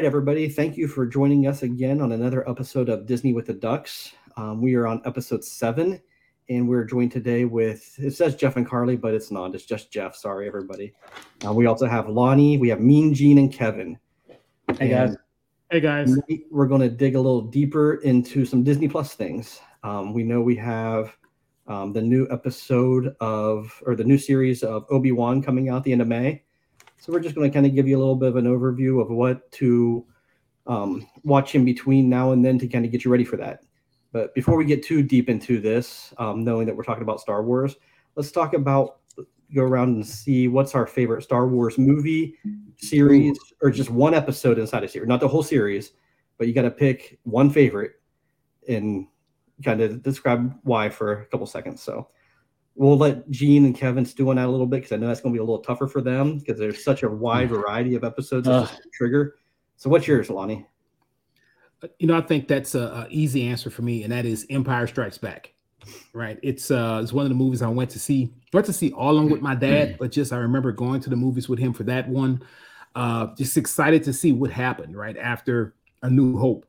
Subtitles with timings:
[0.00, 0.48] right, everybody.
[0.48, 4.14] Thank you for joining us again on another episode of Disney with the Ducks.
[4.38, 6.00] Um, we are on episode seven,
[6.48, 9.54] and we're joined today with it says Jeff and Carly, but it's not.
[9.54, 10.16] It's just Jeff.
[10.16, 10.94] Sorry, everybody.
[11.46, 12.56] Uh, we also have Lonnie.
[12.56, 13.98] We have Mean Gene and Kevin.
[14.78, 15.16] Hey guys.
[15.70, 16.16] Hey guys.
[16.50, 19.60] We're going to dig a little deeper into some Disney Plus things.
[19.82, 21.14] Um, we know we have
[21.66, 25.92] um, the new episode of, or the new series of Obi Wan coming out the
[25.92, 26.42] end of May.
[27.00, 29.00] So we're just going to kind of give you a little bit of an overview
[29.00, 30.04] of what to
[30.66, 33.64] um, watch in between now and then to kind of get you ready for that.
[34.12, 37.42] But before we get too deep into this, um, knowing that we're talking about Star
[37.42, 37.76] Wars,
[38.16, 38.98] let's talk about
[39.54, 42.36] go around and see what's our favorite Star Wars movie,
[42.76, 45.92] series, or just one episode inside a series, not the whole series,
[46.38, 47.92] but you got to pick one favorite
[48.68, 49.06] and
[49.64, 51.82] kind of describe why for a couple seconds.
[51.82, 52.08] So
[52.80, 55.20] we'll let Gene and Kevin stew on that a little bit because I know that's
[55.20, 58.04] going to be a little tougher for them because there's such a wide variety of
[58.04, 58.70] episodes that Ugh.
[58.94, 59.36] trigger.
[59.76, 60.66] So what's yours, Lonnie?
[61.98, 64.86] You know, I think that's a, a easy answer for me, and that is Empire
[64.86, 65.52] Strikes Back.
[66.14, 66.38] Right.
[66.42, 68.32] It's uh it's one of the movies I went to see.
[68.54, 71.16] Went to see all along with my dad, but just I remember going to the
[71.16, 72.42] movies with him for that one.
[72.94, 76.66] Uh just excited to see what happened right after A New Hope.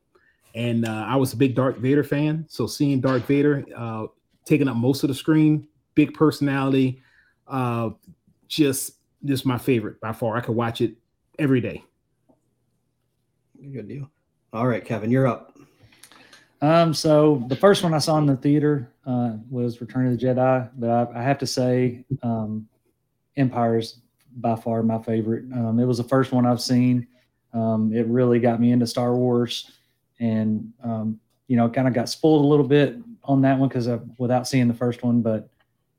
[0.54, 4.06] And uh, I was a big Darth Vader fan, so seeing Darth Vader uh
[4.44, 7.02] taking up most of the screen, big personality,
[7.46, 7.90] uh
[8.48, 10.36] just just my favorite by far.
[10.36, 10.94] I could watch it
[11.38, 11.84] every day.
[13.72, 14.10] Good deal.
[14.52, 15.56] All right, Kevin, you're up.
[16.60, 20.26] Um, so the first one I saw in the theater uh, was Return of the
[20.26, 22.68] Jedi, but I, I have to say, um,
[23.36, 24.00] Empire's
[24.36, 25.44] by far my favorite.
[25.54, 27.06] Um, it was the first one I've seen.
[27.54, 29.70] Um, it really got me into Star Wars,
[30.20, 33.88] and um, you know, kind of got spoiled a little bit on that one because
[34.18, 35.48] without seeing the first one, but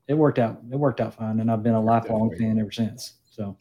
[0.07, 0.59] it worked out.
[0.71, 3.13] It worked out fine, and I've been a lifelong fan ever since.
[3.29, 3.57] So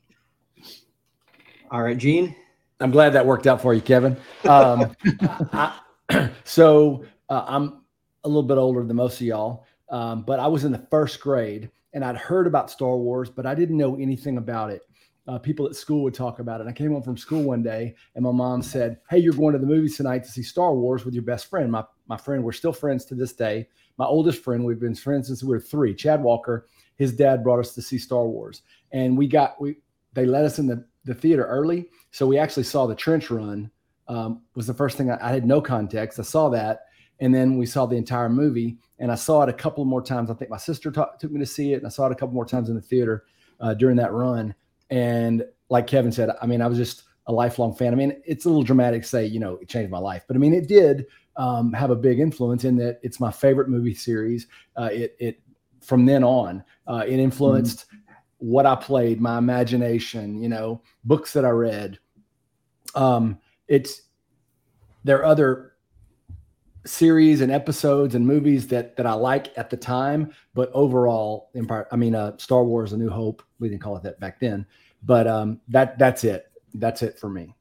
[1.71, 2.35] All right, Gene.
[2.81, 4.17] I'm glad that worked out for you, Kevin.
[4.45, 4.97] Um,
[5.53, 5.79] I,
[6.45, 7.83] so uh, I'm
[8.25, 11.21] a little bit older than most of y'all, um, but I was in the first
[11.21, 14.83] grade and I'd heard about Star Wars, but I didn't know anything about it.
[15.29, 16.67] Uh, people at school would talk about it.
[16.67, 19.59] I came home from school one day and my mom said, Hey, you're going to
[19.59, 21.71] the movies tonight to see Star Wars with your best friend.
[21.71, 23.69] My, my friend, we're still friends to this day.
[23.99, 26.67] My oldest friend, we've been friends since we were three, Chad Walker.
[26.97, 28.63] His dad brought us to see Star Wars.
[28.93, 29.77] And we got, we,
[30.13, 31.89] they let us in the, the theater early.
[32.11, 33.71] So we actually saw the trench run
[34.09, 36.19] um, was the first thing I, I had no context.
[36.19, 36.87] I saw that,
[37.21, 40.31] and then we saw the entire movie, and I saw it a couple more times.
[40.31, 42.35] I think my sister took me to see it, and I saw it a couple
[42.35, 43.25] more times in the theater
[43.61, 44.55] uh, during that run.
[44.91, 47.93] And like Kevin said, I mean, I was just a lifelong fan.
[47.93, 50.37] I mean, it's a little dramatic to say, you know, it changed my life, but
[50.37, 51.07] I mean, it did
[51.37, 54.47] um, have a big influence in that it's my favorite movie series.
[54.77, 55.41] Uh, it, it
[55.81, 57.87] from then on, uh, it influenced
[58.39, 61.99] what I played, my imagination, you know, books that I read.
[62.95, 63.39] Um,
[63.69, 64.03] it's
[65.05, 65.73] there are other
[66.85, 71.87] series and episodes and movies that that I like at the time, but overall, Empire.
[71.93, 73.43] I mean, uh, Star Wars: A New Hope.
[73.59, 74.67] We didn't call it that back then,
[75.03, 76.51] but um, that that's it.
[76.75, 77.55] That's it for me.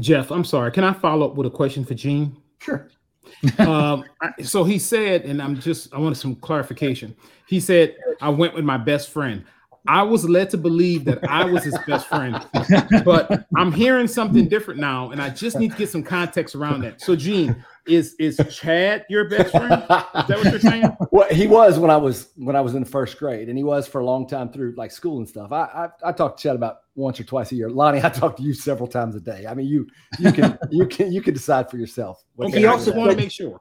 [0.00, 0.72] Jeff, I'm sorry.
[0.72, 2.36] Can I follow up with a question for Gene?
[2.58, 2.88] Sure.
[3.58, 7.14] um, I- so he said, and I'm just, I wanted some clarification.
[7.46, 9.44] He said, I went with my best friend.
[9.88, 12.44] I was led to believe that I was his best friend,
[13.04, 16.80] but I'm hearing something different now, and I just need to get some context around
[16.82, 17.00] that.
[17.00, 19.72] So, Gene, is is Chad your best friend?
[19.72, 20.96] Is that what you're saying?
[21.12, 23.86] well, he was when I was when I was in first grade, and he was
[23.86, 25.52] for a long time through like school and stuff.
[25.52, 25.62] I
[26.04, 27.70] I, I talked to Chad about once or twice a year.
[27.70, 29.46] Lonnie, I talk to you several times a day.
[29.46, 29.86] I mean, you
[30.18, 32.24] you can you can you can decide for yourself.
[32.34, 33.60] what Okay, you I think just of want to make sure.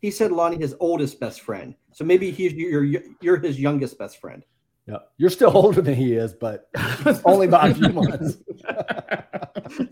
[0.00, 1.74] He said Lonnie his oldest best friend.
[1.92, 2.84] So maybe he's your
[3.20, 4.44] you're his youngest best friend.
[4.86, 4.98] Yeah.
[5.18, 6.68] You're still older than he is, but
[7.24, 8.38] only by a few months.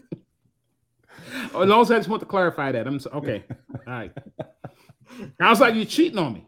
[1.53, 2.87] Oh, as long as I just want to clarify that.
[2.87, 3.45] I'm so, okay.
[3.73, 4.13] All right.
[5.41, 6.47] I was like, you're cheating on me.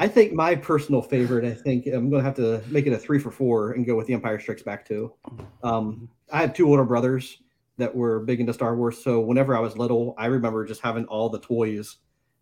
[0.00, 2.96] I think my personal favorite, I think I'm going to have to make it a
[2.96, 5.12] three for four and go with The Empire Strikes Back too.
[5.62, 7.36] Um, I have two older brothers
[7.76, 8.96] that were big into Star Wars.
[9.04, 11.98] So whenever I was little, I remember just having all the toys.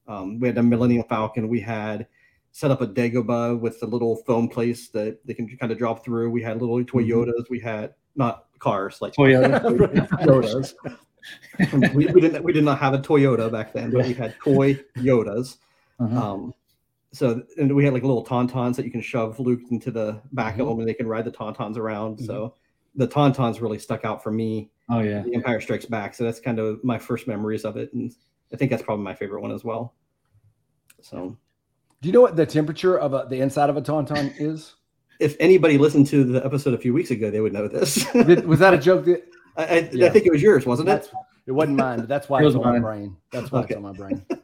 [0.06, 1.48] Um, we had the Millennium Falcon.
[1.48, 2.06] We had
[2.52, 6.04] set up a Dagobah with the little foam place that they can kind of drop
[6.04, 6.30] through.
[6.30, 7.50] We had little Toyotas.
[7.50, 10.74] We had not cars like Toyotas.
[11.92, 14.74] we, we didn't we did not have a Toyota back then, but we had toy
[14.96, 15.56] Yodas.
[15.98, 16.32] Uh-huh.
[16.32, 16.54] Um,
[17.12, 20.54] so and we had like little tauntauns that you can shove Luke into the back
[20.54, 20.62] Mm-hmm.
[20.62, 22.18] of them, and they can ride the tauntauns around.
[22.18, 22.54] So
[22.94, 24.70] the tauntauns really stuck out for me.
[24.90, 25.22] oh yeah.
[25.22, 26.14] The Empire Strikes Back.
[26.14, 28.12] So that's kind of my first memories of it, and
[28.52, 29.94] I think that's probably my favorite one as well.
[31.00, 31.36] So
[32.00, 34.74] Do you know what the temperature of a, the inside of a tauntaun is?
[35.20, 38.06] if anybody listened to the episode a few weeks ago, they would know this.
[38.14, 39.04] Was that a joke?
[39.04, 39.22] That,
[39.56, 40.06] I, I, Yeah.
[40.06, 40.92] I think it was yours, wasn't it?
[40.92, 41.08] that's,
[41.46, 43.16] it wasn't mine, but that's why It it's was on my brain.
[43.32, 43.74] That's why Okay.
[43.74, 44.24] it's on my brain.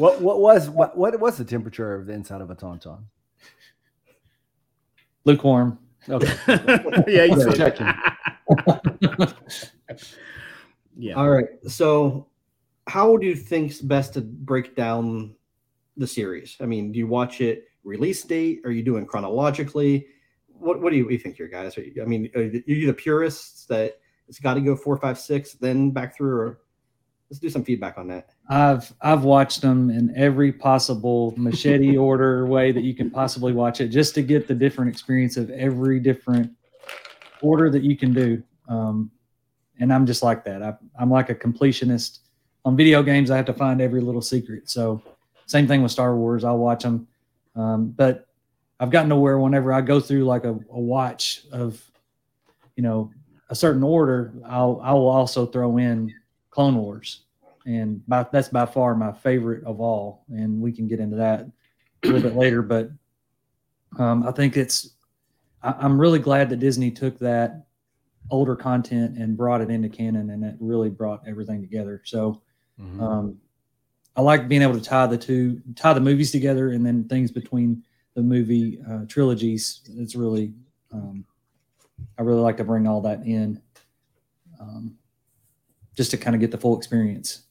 [0.00, 3.02] What what was what what was the temperature of the inside of a tauntaun?
[5.26, 5.78] Lukewarm.
[6.08, 6.32] Okay.
[7.06, 7.86] yeah, you Just said checking.
[10.96, 11.12] yeah.
[11.12, 11.48] All right.
[11.66, 12.28] So,
[12.86, 15.34] how do you think's best to break down
[15.98, 16.56] the series?
[16.62, 18.62] I mean, do you watch it release date?
[18.64, 20.06] Are you doing chronologically?
[20.46, 21.76] What What do you, what do you think here, guys?
[21.76, 23.98] Are you, I mean, are you the purists that
[24.28, 26.38] it's got to go four, five, six, then back through?
[26.38, 26.60] Or
[27.30, 28.30] let's do some feedback on that.
[28.48, 33.80] I've I've watched them in every possible machete order way that you can possibly watch
[33.80, 36.50] it, just to get the different experience of every different
[37.40, 38.42] order that you can do.
[38.68, 39.10] Um,
[39.78, 40.62] and I'm just like that.
[40.62, 42.18] I, I'm like a completionist.
[42.66, 44.68] On video games, I have to find every little secret.
[44.68, 45.00] So,
[45.46, 46.44] same thing with Star Wars.
[46.44, 47.08] I'll watch them,
[47.56, 48.26] um, but
[48.78, 51.82] I've gotten to where whenever I go through like a, a watch of,
[52.76, 53.10] you know,
[53.48, 56.12] a certain order, I'll I will also throw in
[56.50, 57.20] Clone Wars
[57.66, 60.24] and by, that's by far my favorite of all.
[60.28, 61.40] And we can get into that
[62.02, 62.90] a little bit later, but
[63.98, 64.90] um, I think it's.
[65.62, 67.66] I, I'm really glad that Disney took that
[68.30, 72.00] older content and brought it into canon, and it really brought everything together.
[72.04, 72.40] So
[72.80, 73.00] Mhm.
[73.00, 73.40] um,
[74.16, 77.30] I like being able to tie the two, tie the movies together, and then things
[77.30, 77.82] between
[78.14, 79.82] the movie uh, trilogies.
[79.96, 80.54] It's really,
[80.92, 81.24] um,
[82.18, 83.60] I really like to bring all that in,
[84.60, 84.96] um,
[86.00, 87.42] just to kind of get the full experience.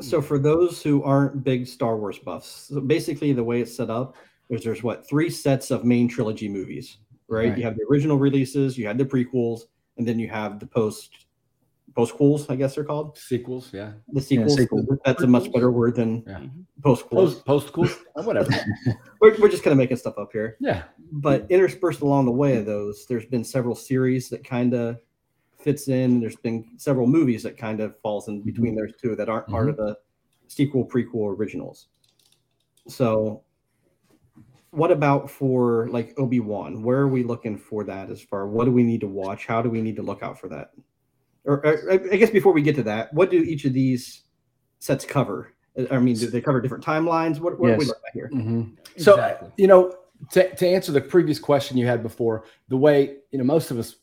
[0.00, 3.88] So, for those who aren't big Star Wars buffs, so basically the way it's set
[3.88, 4.16] up
[4.50, 6.98] is there's what three sets of main trilogy movies,
[7.28, 7.50] right?
[7.50, 7.58] Right.
[7.58, 9.60] You have the original releases, you had the prequels,
[9.96, 11.26] and then you have the post
[11.92, 13.92] postquels, I guess they're called Sequels, yeah.
[14.08, 14.56] the sequels.
[14.56, 14.84] sequel.
[15.04, 16.40] That's a much better word than Yeah.
[16.80, 17.44] postquels.
[17.44, 18.50] Post post oh, whatever.
[19.20, 20.56] We're, we're just kind of making stuff up here.
[20.58, 20.82] Yeah.
[21.12, 24.98] But interspersed along the way of those, there's been several series that kind of
[25.58, 26.20] fits in.
[26.20, 29.68] There's been several movies that kind of falls in between those two that aren't part
[29.68, 29.96] of the
[30.46, 31.88] sequel, prequel, originals.
[32.86, 33.42] So,
[34.70, 36.82] what about for like Obi Wan?
[36.82, 38.10] Where are we looking for that?
[38.10, 39.46] As far what do we need to watch?
[39.46, 40.70] How do we need to look out for that?
[41.44, 44.22] Or, or I I guess before we get to that, what do each of these
[44.78, 45.54] sets cover?
[45.90, 47.38] I mean, do they cover different timelines?
[47.38, 48.30] What, what are we looking at here?
[48.32, 48.76] Mhm.
[48.96, 49.50] So Exactly.
[49.56, 49.96] you know,
[50.32, 53.78] to, to answer the previous question you had before, the way you know most of
[53.78, 53.96] us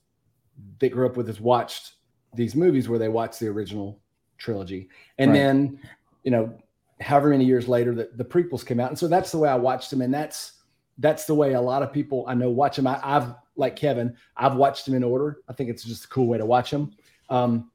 [0.80, 1.94] that grew up with us watched
[2.34, 4.02] these movies where they watched the original
[4.38, 5.38] trilogy, and Right.
[5.38, 5.80] then
[6.24, 6.58] you know,
[7.02, 9.56] however many years later, the, the prequels came out, and so that's the way I
[9.56, 10.54] watched them, and that's
[10.98, 12.88] that's the way a lot of people I know watch them.
[12.88, 15.40] I, I've like Kevin, I've watched them in order.
[15.48, 16.92] I think it's just a cool way to watch them.
[17.30, 17.72] Um,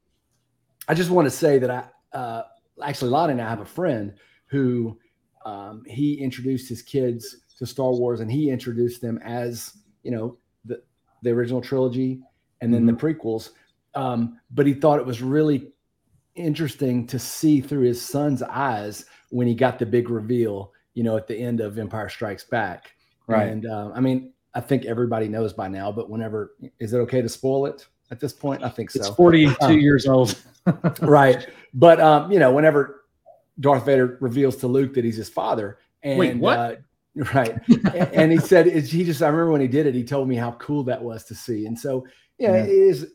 [0.87, 2.43] I just want to say that I uh,
[2.83, 4.13] actually Lonnie and I have a friend
[4.47, 4.99] who
[5.45, 10.37] um, he introduced his kids to Star Wars, and he introduced them as you know
[10.65, 10.81] the
[11.21, 12.21] the original trilogy
[12.61, 13.49] and then the prequels.
[13.95, 15.71] Um, but he thought it was really
[16.35, 21.17] interesting to see through his son's eyes when he got the big reveal, you know,
[21.17, 22.91] at the end of Empire Strikes Back.
[23.27, 23.49] Right.
[23.49, 27.21] And uh, I mean, I think everybody knows by now, but whenever is it okay
[27.21, 28.63] to spoil it at this point?
[28.63, 30.37] I think It's so 42 Um, years old.
[31.01, 31.47] right.
[31.73, 33.03] But um, you know, whenever
[33.59, 36.59] Darth Vader reveals to Luke that he's his father, and Wait, what?
[36.59, 36.75] Uh,
[37.33, 40.27] right, and, and he said he just I remember when he did it, he told
[40.27, 42.05] me how cool that was to see, and so
[42.41, 42.63] yeah, Yeah.
[42.63, 43.07] it is.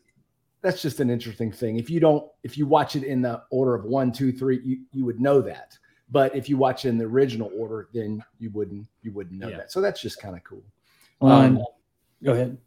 [0.61, 1.77] That's just an interesting thing.
[1.77, 4.79] If you don't, if you watch it in the order of one, two, three, you
[4.91, 5.77] you would know that.
[6.09, 9.49] But if you watch it in the original order, then you wouldn't you wouldn't know
[9.49, 9.57] Yeah.
[9.57, 9.71] that.
[9.71, 10.63] So that's just kind of cool.
[11.19, 11.63] Well, Um,
[12.23, 12.57] go ahead.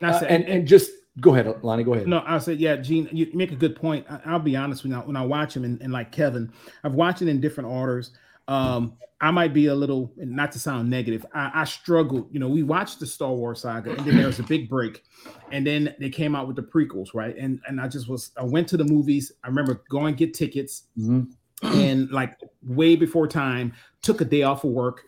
[0.00, 0.30] That's Uh, it.
[0.30, 0.90] and and just
[1.20, 1.84] go ahead, Lonnie.
[1.84, 2.06] Go ahead.
[2.08, 4.06] No, I said, yeah, Gene, you make a good point.
[4.08, 6.50] I, I'll be honest when I when I watch him and, and like Kevin,
[6.82, 8.12] I've watched it in different orders.
[8.48, 12.28] Um, I might be a little, not to sound negative, I, I struggled.
[12.30, 15.02] You know, we watched the Star Wars saga, and then there was a big break,
[15.50, 17.34] and then they came out with the prequels, right?
[17.38, 19.32] And and I just was, I went to the movies.
[19.42, 21.32] I remember going get tickets, Mhm.
[21.62, 23.72] and like way before time,
[24.02, 25.02] took a day off of work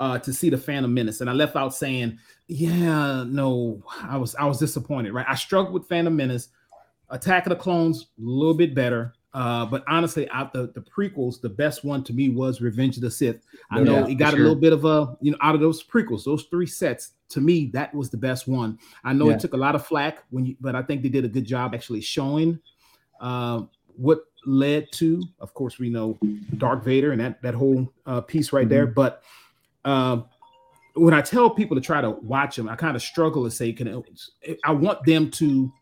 [0.00, 4.34] uh, to see the Phantom Menace, and I left out saying, "Yeah, no, I was
[4.34, 6.48] I was disappointed." Right, I struggled with Phantom Menace,
[7.10, 11.40] Attack of the Clones, a little bit better, uh, but honestly, out the the prequels,
[11.40, 13.40] the best one to me was Revenge of the Sith.
[13.70, 14.46] I No know doubt, it got for a sure.
[14.48, 17.12] little bit of a you know out of those prequels, those three sets.
[17.30, 18.78] To me, that was the best one.
[19.04, 19.34] I know Yeah.
[19.36, 21.46] it took a lot of flack when you, but I think they did a good
[21.46, 22.58] job actually showing
[23.22, 23.62] uh,
[23.96, 25.22] what led to.
[25.38, 26.18] Of course, we know
[26.58, 28.86] Darth Vader and that that whole uh, piece right there.
[28.86, 29.22] But
[29.86, 30.26] um,
[30.94, 33.72] when I tell people to try to watch them, I kind of struggle to say,
[33.72, 34.04] can
[34.62, 35.72] I want them to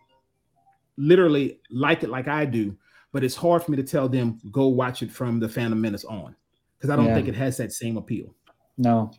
[0.96, 2.76] literally like it like I do,
[3.12, 6.04] but it's hard for me to tell them go watch it from the Phantom Menace
[6.04, 6.34] on
[6.76, 7.14] because I don't Yeah.
[7.14, 8.34] think it has that same appeal.
[8.78, 9.10] No.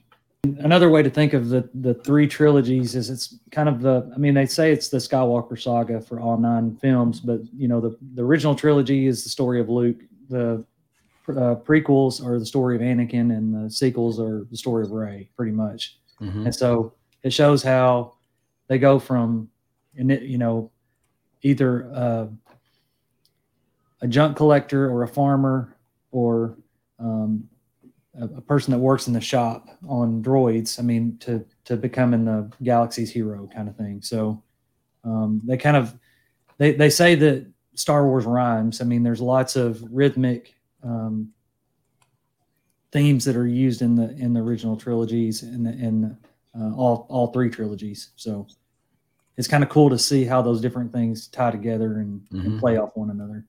[0.58, 4.18] another way to think of the the three trilogies is it's kind of the I
[4.18, 7.96] mean they say it's the Skywalker saga for all nine films, but you know the
[8.16, 9.98] the original trilogy is the story of Luke.
[10.30, 10.66] The
[11.30, 15.30] uh, prequels are the story of Anakin, and the sequels are the story of Rey,
[15.38, 16.00] pretty much.
[16.20, 16.46] Mhm.
[16.46, 18.14] And so it shows how
[18.68, 19.48] they go from,
[19.96, 20.72] and it, you know,
[21.44, 22.28] either uh,
[24.01, 25.75] a junk collector or a farmer
[26.12, 26.58] or
[27.00, 27.48] um,
[28.20, 30.79] a, a person that works in the shop on droids.
[30.79, 34.01] I mean, to to becoming the galaxy's hero kind of thing.
[34.01, 34.41] So
[35.03, 35.98] um, they kind of
[36.58, 38.81] they they say that Star Wars rhymes.
[38.81, 41.31] I mean, there's lots of rhythmic um,
[42.91, 46.17] themes that are used in the in the original trilogies and the, in
[46.60, 48.10] uh, all all three trilogies.
[48.15, 48.48] So
[49.38, 52.60] it's kind of cool to see how those different things tie together and, and Mhm.
[52.60, 53.46] play off one another.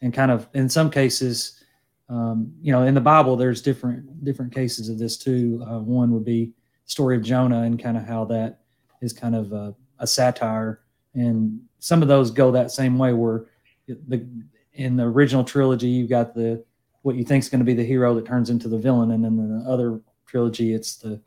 [0.00, 1.62] And kind of in some cases,
[2.08, 5.64] um, you know, in the Bible, there's different different cases of this too.
[5.68, 6.52] Uh, one would be
[6.84, 8.60] story of Jonah and kind of how that
[9.02, 10.80] is kind of a, a satire,
[11.14, 13.12] and some of those go that same way.
[13.12, 13.46] Where
[13.86, 14.26] the
[14.74, 16.64] in the original trilogy, you've got the
[17.02, 19.24] what you think is going to be the hero that turns into the villain, and
[19.24, 21.20] then the other trilogy, it's the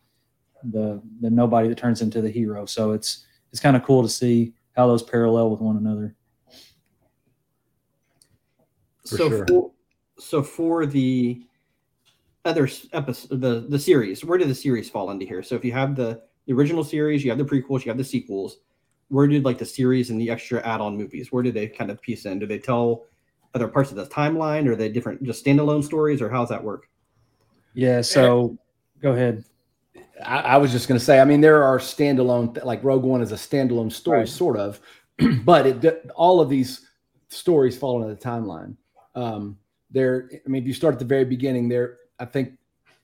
[0.63, 2.65] the the nobody that turns into the hero.
[2.65, 6.15] So it's it's kind of cool to see how those parallel with one another.
[9.05, 9.45] For so sure.
[9.47, 9.71] for
[10.19, 11.41] so for the
[12.45, 15.43] other episode, the the series, where did the series fall into here?
[15.43, 18.03] So if you have the the original series, you have the prequels, you have the
[18.03, 18.57] sequels.
[19.09, 21.31] Where did like the series and the extra add-on movies?
[21.31, 22.39] Where did they kind of piece in?
[22.39, 23.03] Do they tell
[23.53, 26.49] other parts of the timeline, or are they different, just standalone stories, or how does
[26.49, 26.87] that work?
[27.73, 28.01] Yeah.
[28.01, 28.57] So
[29.01, 29.43] go ahead.
[30.25, 33.21] I, I was just going to say, I mean, there are standalone, like Rogue One
[33.21, 34.29] is a standalone story, Right.
[34.29, 34.79] sort of,
[35.43, 36.87] but it, all of these
[37.27, 38.75] stories fall into the timeline.
[39.15, 39.57] Um,
[39.89, 42.57] there, I mean, if you start at the very beginning, there, I think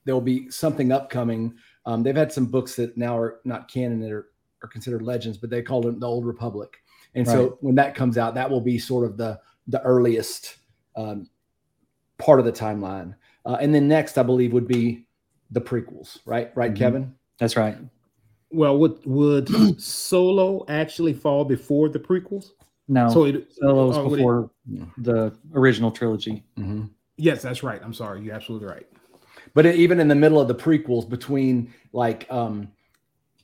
[0.04, 1.54] there will be something upcoming.
[1.84, 4.28] Um, they've had some books that now are not canon that are,
[4.62, 6.78] are considered legends, but they call them the Old Republic.
[7.14, 7.32] And Right.
[7.32, 10.56] so when that comes out, that will be sort of the the earliest
[10.96, 11.28] um,
[12.16, 13.14] part of the timeline.
[13.44, 15.06] Uh, and then next, I believe, would be
[15.50, 16.50] the prequels, right?
[16.54, 16.76] Right, Mhm.
[16.76, 17.14] Kevin?
[17.38, 17.76] That's right.
[18.50, 19.48] Well, would would
[19.80, 22.52] Solo actually fall before the prequels?
[22.88, 24.50] No, So it Solo's oh, would it- before
[24.98, 26.44] the original trilogy.
[26.58, 26.84] Mm-hmm.
[27.16, 27.80] yes, that's right.
[27.84, 28.22] I'm sorry.
[28.22, 28.86] You're absolutely right.
[29.54, 32.68] But it, even in the middle of the prequels, between like um,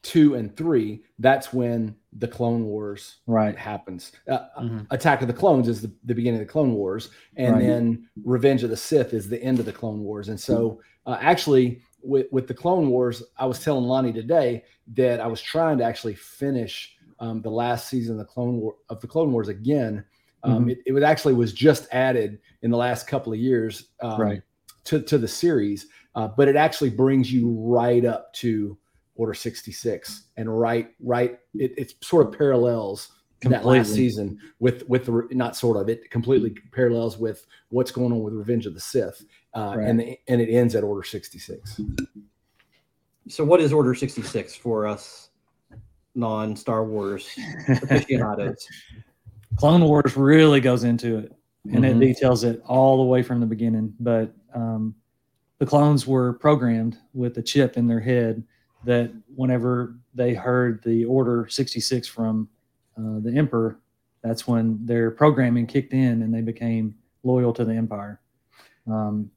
[0.02, 3.56] two and three, that's when the Clone Wars Right.
[3.56, 4.12] happens.
[4.28, 4.86] Uh, Mhm.
[4.90, 7.66] Attack of the Clones is the, the beginning of the Clone Wars, and Right.
[7.66, 10.28] then Revenge of the Sith is the end of the Clone Wars.
[10.28, 15.20] And so, uh, actually, with with the Clone Wars, I was telling Lonnie today that
[15.20, 19.00] I was trying to actually finish um, the last season of the Clone War of
[19.00, 20.04] the Clone Wars again.
[20.42, 20.72] Um, Mhm.
[20.72, 24.42] it, it was actually was just added in the last couple of years um, Right.
[24.84, 28.76] to to the series, uh, but it actually brings you right up to
[29.16, 33.10] Order sixty six, and right right it, it sort of parallels
[33.42, 38.10] that last season with with the not sort of it completely parallels with what's going
[38.12, 39.86] on with Revenge of the Sith, uh, Right.
[39.88, 41.80] and the, and it ends at Order sixty six.
[43.28, 45.30] So what is Order sixty six for us
[46.14, 47.28] non Star Wars
[47.68, 48.66] aficionados?
[49.56, 51.32] Clone Wars really goes into it
[51.72, 51.96] and Mhm.
[51.96, 53.94] it details it all the way from the beginning.
[54.00, 54.94] But um,
[55.58, 58.42] the clones were programmed with a chip in their head
[58.84, 62.48] that whenever they heard the Order 66 from
[62.98, 63.78] uh, the Emperor,
[64.22, 68.20] that's when their programming kicked in and they became loyal to the Empire.
[68.86, 69.30] Um,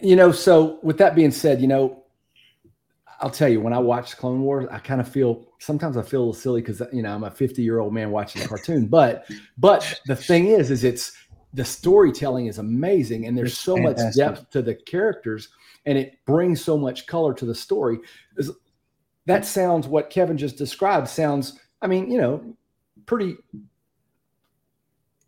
[0.00, 2.01] You know, so with that being said, you know,
[3.22, 6.20] I'll tell you, when I watch Clone Wars, I kind of feel sometimes I feel
[6.20, 8.86] a little silly because you know I'm a 50 year old man watching a cartoon.
[8.88, 9.26] But
[9.56, 11.12] but the thing is, is it's
[11.54, 15.48] the storytelling is amazing, and there's so much depth to the characters,
[15.86, 17.98] and it brings so much color to the story.
[18.36, 18.50] Is-
[19.26, 21.06] That sounds what Kevin just described.
[21.08, 22.56] Sounds, I mean, you know,
[23.06, 23.36] pretty.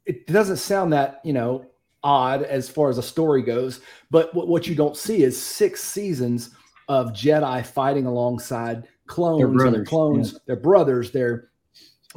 [0.05, 1.67] It doesn't sound that you know
[2.03, 5.83] odd as far as a story goes, but what, what you don't see is six
[5.83, 6.51] seasons
[6.89, 9.41] of Jedi fighting alongside clones.
[9.79, 11.11] and clones, they're brothers.
[11.11, 11.51] They're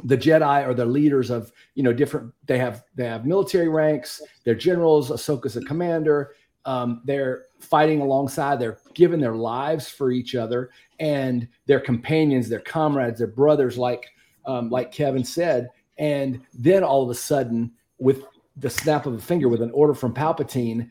[0.04, 2.32] the Jedi are the leaders of you know different.
[2.46, 4.22] They have they have military ranks.
[4.44, 5.10] They're generals.
[5.10, 6.34] Ahsoka's a commander.
[6.64, 8.60] Um, they're fighting alongside.
[8.60, 10.70] They're giving their lives for each other
[11.00, 13.78] and their companions, their comrades, their brothers.
[13.78, 14.06] Like
[14.46, 18.24] um, like Kevin said, and then all of a sudden, with
[18.56, 20.88] the snap of a finger, with an order from Palpatine,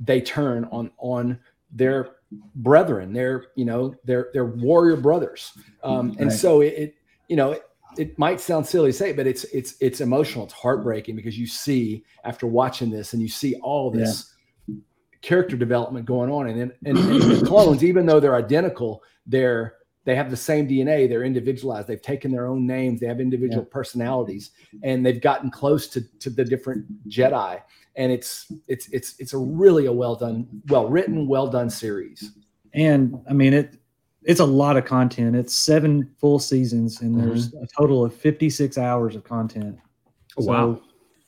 [0.00, 1.38] they turn on on
[1.70, 2.13] their
[2.54, 3.12] brethren.
[3.12, 5.52] They're you know they're they're warrior brothers.
[5.82, 6.38] Um, and Right.
[6.38, 6.94] so it, it
[7.28, 7.52] you know.
[7.52, 7.62] It,
[7.96, 10.44] it might sound silly to say, but it's it's it's emotional.
[10.44, 14.34] It's heartbreaking because you see after watching this, and you see all this
[15.22, 16.48] character development going on.
[16.48, 19.74] And then and, and the clones, even though they're identical, they're
[20.04, 21.08] they have the same DNA.
[21.08, 21.88] They're individualized.
[21.88, 23.00] They've taken their own names.
[23.00, 23.72] They have individual yeah.
[23.72, 24.50] personalities,
[24.82, 27.60] and they've gotten close to to the different Jedi.
[27.96, 32.32] And it's it's it's it's a really a well done, well written, well done series.
[32.74, 33.78] And I mean it.
[34.26, 35.36] It's a lot of content.
[35.36, 37.62] It's seven full seasons, and there's mm-hmm.
[37.62, 39.78] a total of 56 hours of content.
[40.38, 40.80] Oh, wow!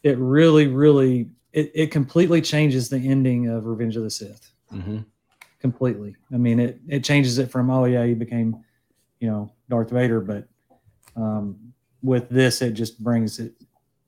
[0.02, 4.50] it really, really, it, it completely changes the ending of Revenge of the Sith.
[4.72, 5.00] Mm-hmm.
[5.60, 6.16] Completely.
[6.32, 8.64] I mean, it it changes it from oh yeah, he became
[9.20, 10.46] you know Darth Vader, but
[11.16, 13.54] um, with this, it just brings it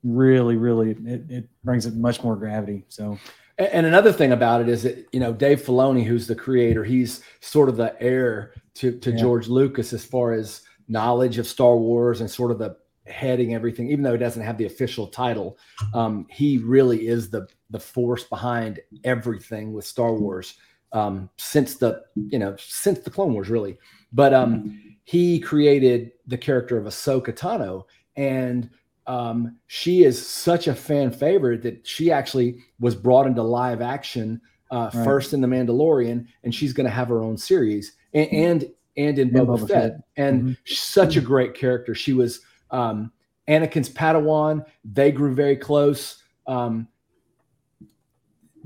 [0.03, 2.85] really, really, it, it brings it much more gravity.
[2.89, 3.17] So.
[3.57, 7.21] And another thing about it is that you know Dave Filoni, who's the creator, he's
[7.41, 9.17] sort of the heir to to yeah.
[9.17, 13.89] George Lucas as far as knowledge of Star Wars and sort of the heading everything.
[13.89, 15.57] Even though he doesn't have the official title,
[15.93, 20.55] um, he really is the the force behind everything with Star Wars
[20.93, 23.77] um, since the you know since the Clone Wars, really.
[24.11, 27.85] But um, he created the character of Ahsoka Tano,
[28.15, 28.69] and
[29.07, 34.39] um, she is such a fan favorite that she actually was brought into live action
[34.69, 35.03] uh, right.
[35.03, 38.65] first in The Mandalorian, and she's going to have her own series and and,
[38.97, 39.67] and in Boba, Boba Fett.
[39.69, 40.01] Fett.
[40.15, 40.53] And mm-hmm.
[40.67, 41.95] such a great character.
[41.95, 43.11] She was um,
[43.47, 44.63] Anakin's Padawan.
[44.85, 46.21] They grew very close.
[46.45, 46.87] Um,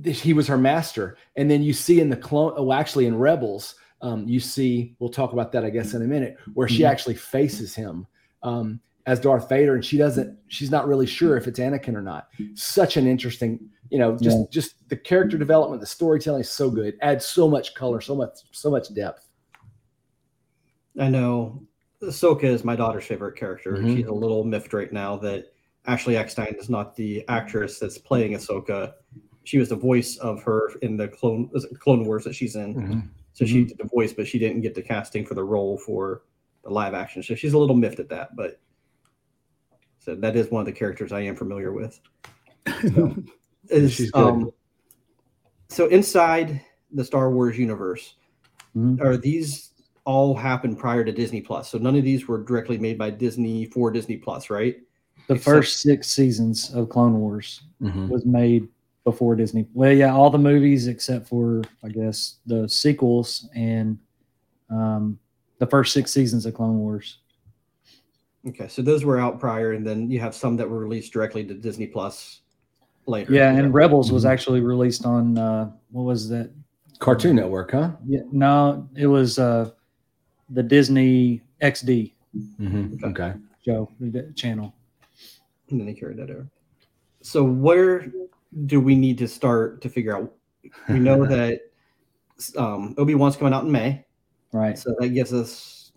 [0.03, 2.53] he was her master, and then you see in the clone.
[2.57, 6.05] Oh, actually, in Rebels, um, you see, we'll talk about that, I guess, in a
[6.05, 6.91] minute, where she mm-hmm.
[6.91, 8.05] actually faces him
[8.43, 12.01] um, as Darth Vader, and she doesn't, she's not really sure if it's Anakin or
[12.01, 12.27] not.
[12.53, 14.45] Such an interesting, you know, just yeah.
[14.49, 18.39] just the character development, the storytelling is so good, adds so much color, so much,
[18.51, 19.29] so much depth.
[20.99, 21.63] I know
[22.01, 23.71] Ahsoka is my daughter's favorite character.
[23.71, 23.95] Mm-hmm.
[23.95, 25.53] She's a little miffed right now that
[25.85, 28.93] Ashley Eckstein is not the actress that's playing Ahsoka.
[29.45, 31.49] She was the voice of her in the Clone
[31.79, 32.75] Clone Wars that she's in.
[32.75, 32.99] Mm-hmm.
[33.33, 33.53] So mm-hmm.
[33.53, 36.23] she did the voice, but she didn't get the casting for the role for
[36.63, 37.23] the live action.
[37.23, 38.59] So she's a little miffed at that, but
[39.99, 41.99] so that is one of the characters I am familiar with.
[42.93, 43.15] So,
[43.69, 44.23] is, she's good.
[44.23, 44.51] Um,
[45.69, 48.15] so inside the Star Wars universe,
[48.75, 49.01] mm-hmm.
[49.01, 49.71] are these
[50.05, 51.69] all happened prior to Disney Plus?
[51.69, 54.75] So none of these were directly made by Disney for Disney Plus, right?
[55.27, 58.09] The Except- first six seasons of Clone Wars mm-hmm.
[58.09, 58.67] was made
[59.03, 59.67] before Disney.
[59.73, 63.97] Well, yeah, all the movies except for I guess the sequels and
[64.69, 65.19] um,
[65.59, 67.19] the first six seasons of Clone Wars.
[68.47, 71.45] Okay, so those were out prior, and then you have some that were released directly
[71.45, 72.41] to Disney Plus
[73.05, 73.31] later.
[73.31, 74.33] Yeah, and Rebels was mm-hmm.
[74.33, 76.51] actually released on uh, what was that?
[76.99, 77.91] Cartoon Network, huh?
[78.05, 79.71] Yeah, no, it was uh,
[80.49, 82.13] the Disney XD.
[82.59, 83.05] Mm-hmm.
[83.05, 83.33] Okay.
[83.63, 83.89] Joe
[84.35, 84.73] channel.
[85.69, 86.47] And then they carried that over.
[87.21, 88.11] So where
[88.65, 90.31] do we need to start to figure out?
[90.89, 91.61] We know that
[92.57, 94.05] um, Obi Wan's coming out in May,
[94.51, 94.77] right?
[94.77, 95.91] So that gives us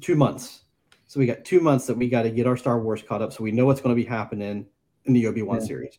[0.00, 0.62] two months.
[1.06, 3.32] So we got two months that we got to get our Star Wars caught up,
[3.32, 4.66] so we know what's going to be happening
[5.04, 5.66] in the Obi Wan yeah.
[5.66, 5.98] series.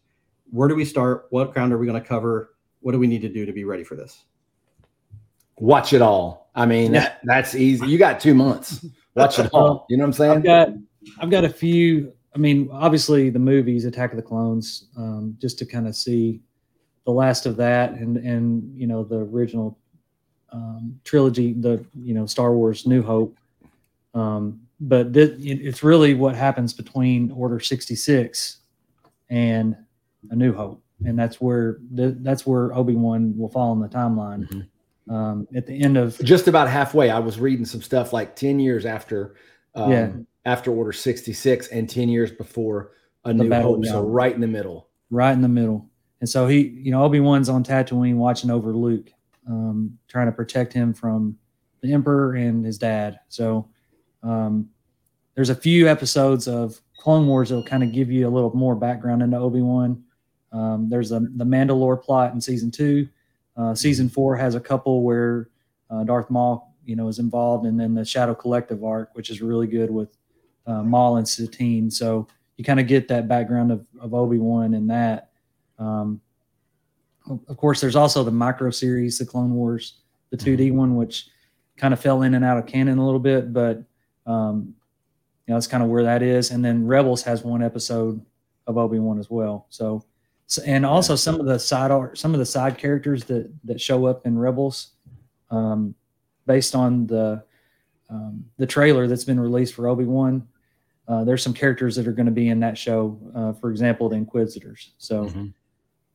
[0.51, 1.27] Where do we start?
[1.29, 2.55] What ground are we going to cover?
[2.81, 4.23] What do we need to do to be ready for this?
[5.57, 6.49] Watch it all.
[6.55, 7.87] I mean, that, that's easy.
[7.87, 8.85] You got two months.
[9.15, 9.85] Watch it all.
[9.89, 10.31] You know what I'm saying?
[10.31, 10.69] I've got
[11.19, 15.59] I've got a few I mean, obviously the movies, Attack of the Clones, um, just
[15.59, 16.39] to kind of see
[17.03, 19.77] the last of that, and and you know the original
[20.53, 23.37] um, trilogy, the you know Star Wars New Hope.
[24.13, 28.59] Um, but th- it's really what happens between Order sixty six
[29.29, 29.75] and
[30.31, 33.89] A New Hope, and that's where th- that's where Obi Wan will fall in the
[33.89, 34.47] timeline.
[34.47, 35.13] Mm-hmm.
[35.13, 38.61] Um, at the end of just about halfway, I was reading some stuff like ten
[38.61, 39.35] years after.
[39.75, 40.11] Um, yeah
[40.49, 42.91] after Order 66 and 10 years before
[43.23, 43.85] A New Hope.
[43.85, 44.89] So right in the middle.
[45.11, 45.87] Right in the middle.
[46.21, 49.11] And so he, you know, Obi Wan's on Tatooine watching over Luke,
[49.47, 51.37] um, trying to protect him from
[51.81, 53.19] the Emperor and his dad.
[53.29, 53.69] So
[54.23, 54.69] um,
[55.35, 58.75] there's a few episodes of Clone Wars that'll kind of give you a little more
[58.75, 60.03] background into Obi Wan.
[60.51, 63.07] Um, there's a, the Mandalore plot in season two.
[63.55, 65.49] Uh, season four has a couple where
[65.91, 69.41] uh, Darth Maul, you know, is involved, and then the Shadow Collective arc, which is
[69.41, 70.18] really good with
[70.69, 71.89] uh, Maul and Satine.
[71.89, 75.31] So you kind of get that background of, of Obi Wan and that.
[75.79, 76.21] Um,
[77.47, 79.95] of course, there's also the micro series, the Clone Wars,
[80.29, 80.77] the 2D mm-hmm.
[80.77, 81.27] one, which
[81.77, 83.83] kind of fell in and out of canon a little bit, but
[84.25, 84.75] um,
[85.47, 86.51] you know that's kind of where that is.
[86.51, 88.23] And then Rebels has one episode
[88.67, 89.65] of Obi Wan as well.
[89.69, 90.03] So,
[90.45, 93.79] so, and also some of the side art, some of the side characters that that
[93.81, 94.91] show up in Rebels,
[95.49, 95.95] um,
[96.45, 97.43] based on the
[98.09, 100.47] um, the trailer that's been released for Obi Wan
[101.09, 103.19] uh, there's some characters that are going to be in that show.
[103.35, 104.93] Uh, for example, the Inquisitors.
[104.99, 105.47] So, mm-hmm.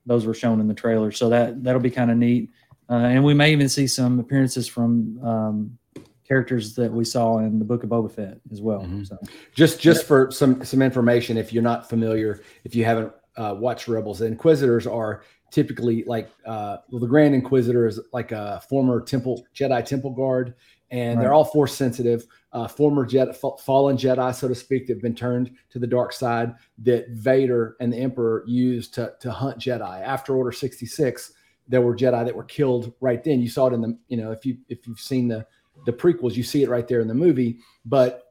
[0.06, 1.10] those were shown in the trailer.
[1.10, 2.50] So that that'll be kind of neat.
[2.88, 5.78] Uh, and we may even see some appearances from um,
[6.26, 8.82] characters that we saw in the Book of Boba Fett as well.
[8.82, 9.06] Mhm.
[9.06, 9.18] So
[9.54, 13.88] Just just for some some information, if you're not familiar, if you haven't uh, watched
[13.88, 15.22] Rebels, the Inquisitors are
[15.54, 20.54] typically like uh, well, the Grand Inquisitor is like a former Temple Jedi Temple guard,
[20.90, 25.14] and they're all Force sensitive, uh, former Jedi, fallen Jedi, so to speak, that've been
[25.14, 30.02] turned to the dark side that Vader and the Emperor used to to hunt Jedi.
[30.02, 31.32] After Order sixty six,
[31.68, 33.40] there were Jedi that were killed right then.
[33.40, 35.46] You saw it in the you know if you if you've seen the
[35.86, 38.23] the prequels, you see it right there in the movie, but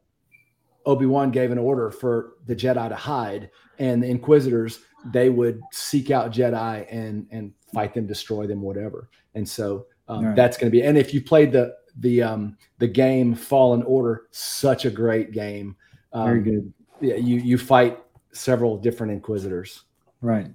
[0.86, 4.80] Obi-Wan gave an order for the Jedi to hide and the Inquisitors
[5.12, 9.10] they would seek out Jedi and and fight them, destroy them, whatever.
[9.36, 10.36] And so um, Right.
[10.36, 10.84] that's going to be.
[10.84, 15.76] And if you played the the um, the game Fallen Order, such a great game.
[16.14, 16.74] Um, very good.
[17.02, 18.00] Yeah, you you fight
[18.32, 19.84] several different Inquisitors.
[20.22, 20.48] Right.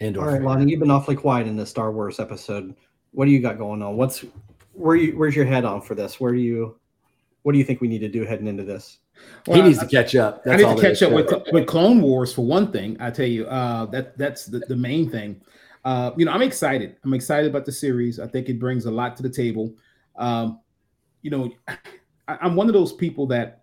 [0.00, 0.20] Endor.
[0.20, 2.76] All right, Lonnie, you've been awfully quiet in this Star Wars episode.
[3.10, 3.96] What do you got going on?
[3.96, 4.24] What's
[4.72, 6.20] where you where's your head on for this?
[6.20, 6.78] Where do you
[7.42, 8.98] what do you think we need to do heading into this?
[9.46, 10.42] He needs I- to catch up.
[10.46, 12.96] I need to catch up with, with Clone Wars for one thing.
[13.00, 15.40] I tell you, uh, that that's the, the main thing.
[15.84, 16.96] Uh, you know, I'm excited.
[17.04, 18.20] I'm excited about the series.
[18.20, 19.74] I think it brings a lot to the table.
[20.16, 20.60] Um,
[21.22, 21.76] you know, I,
[22.26, 23.62] I'm one of those people that,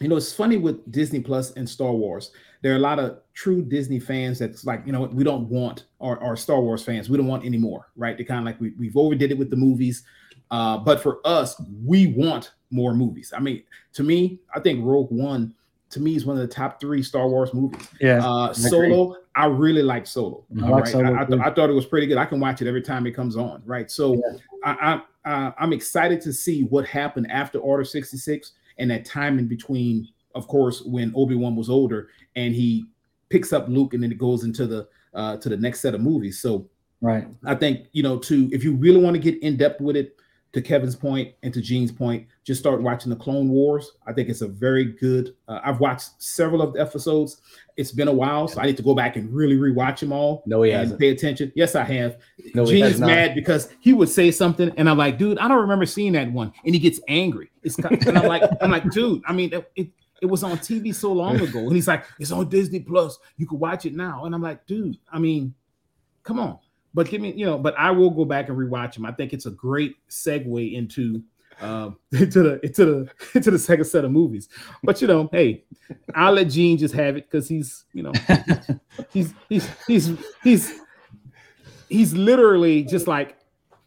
[0.00, 2.32] you know, it's funny with Disney Plus and Star Wars.
[2.62, 5.84] There are a lot of true Disney fans that's like, you know, we don't want,
[6.00, 8.16] our, or Star Wars fans, we don't want any more, right?
[8.16, 10.02] They kind of like we, we've overdid it with the movies.
[10.50, 13.32] Uh, but for us, we want more movies.
[13.36, 13.62] I mean,
[13.94, 15.54] to me, I think Rogue One
[15.90, 17.88] to me is one of the top three Star Wars movies.
[18.00, 18.20] Yeah.
[18.24, 20.44] Uh, Solo, I really like Solo.
[20.60, 20.92] I like right?
[20.92, 22.18] Solo I, I, th- I thought it was pretty good.
[22.18, 23.62] I can watch it every time it comes on.
[23.64, 23.90] Right.
[23.90, 24.20] So
[24.64, 29.38] I, I, uh, I'm excited to see what happened after Order 66 and that time
[29.38, 32.86] in between, of course, when Obi Wan was older and he
[33.28, 36.00] picks up Luke and then it goes into the uh, to the next set of
[36.00, 36.40] movies.
[36.40, 36.68] So
[37.00, 37.26] right.
[37.44, 40.16] I think you know to if you really want to get in depth with it,
[40.54, 43.90] to Kevin's point and to Gene's point, just start watching the Clone Wars.
[44.06, 45.34] I think it's a very good.
[45.48, 47.40] Uh, I've watched several of the episodes.
[47.76, 50.44] It's been a while, so I need to go back and really rewatch them all.
[50.46, 51.00] No, he and hasn't.
[51.00, 51.50] pay attention.
[51.56, 52.18] Yes, I have.
[52.54, 55.60] No, Gene is mad because he would say something, and I'm like, dude, I don't
[55.60, 57.50] remember seeing that one, and he gets angry.
[57.64, 59.88] It's kind and I'm like, I'm like, dude, I mean, it, it
[60.22, 63.18] it was on TV so long ago, and he's like, it's on Disney Plus.
[63.36, 65.52] You can watch it now, and I'm like, dude, I mean,
[66.22, 66.60] come on.
[66.94, 69.04] But give me, you know, but I will go back and rewatch them.
[69.04, 71.22] I think it's a great segue into
[71.60, 74.48] um into the into the into the second set of movies.
[74.82, 75.64] But you know, hey,
[76.14, 78.12] I'll let Gene just have it because he's, you know,
[79.10, 80.10] he's he's he's
[80.42, 80.80] he's
[81.88, 83.36] he's literally just like,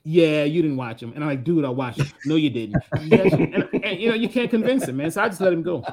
[0.03, 2.07] yeah, you didn't watch him, and I'm like, dude, I watched him.
[2.25, 2.81] No, you didn't.
[3.01, 5.11] Yes, you- and, and, you know, you can't convince him, man.
[5.11, 5.83] So I just let him go.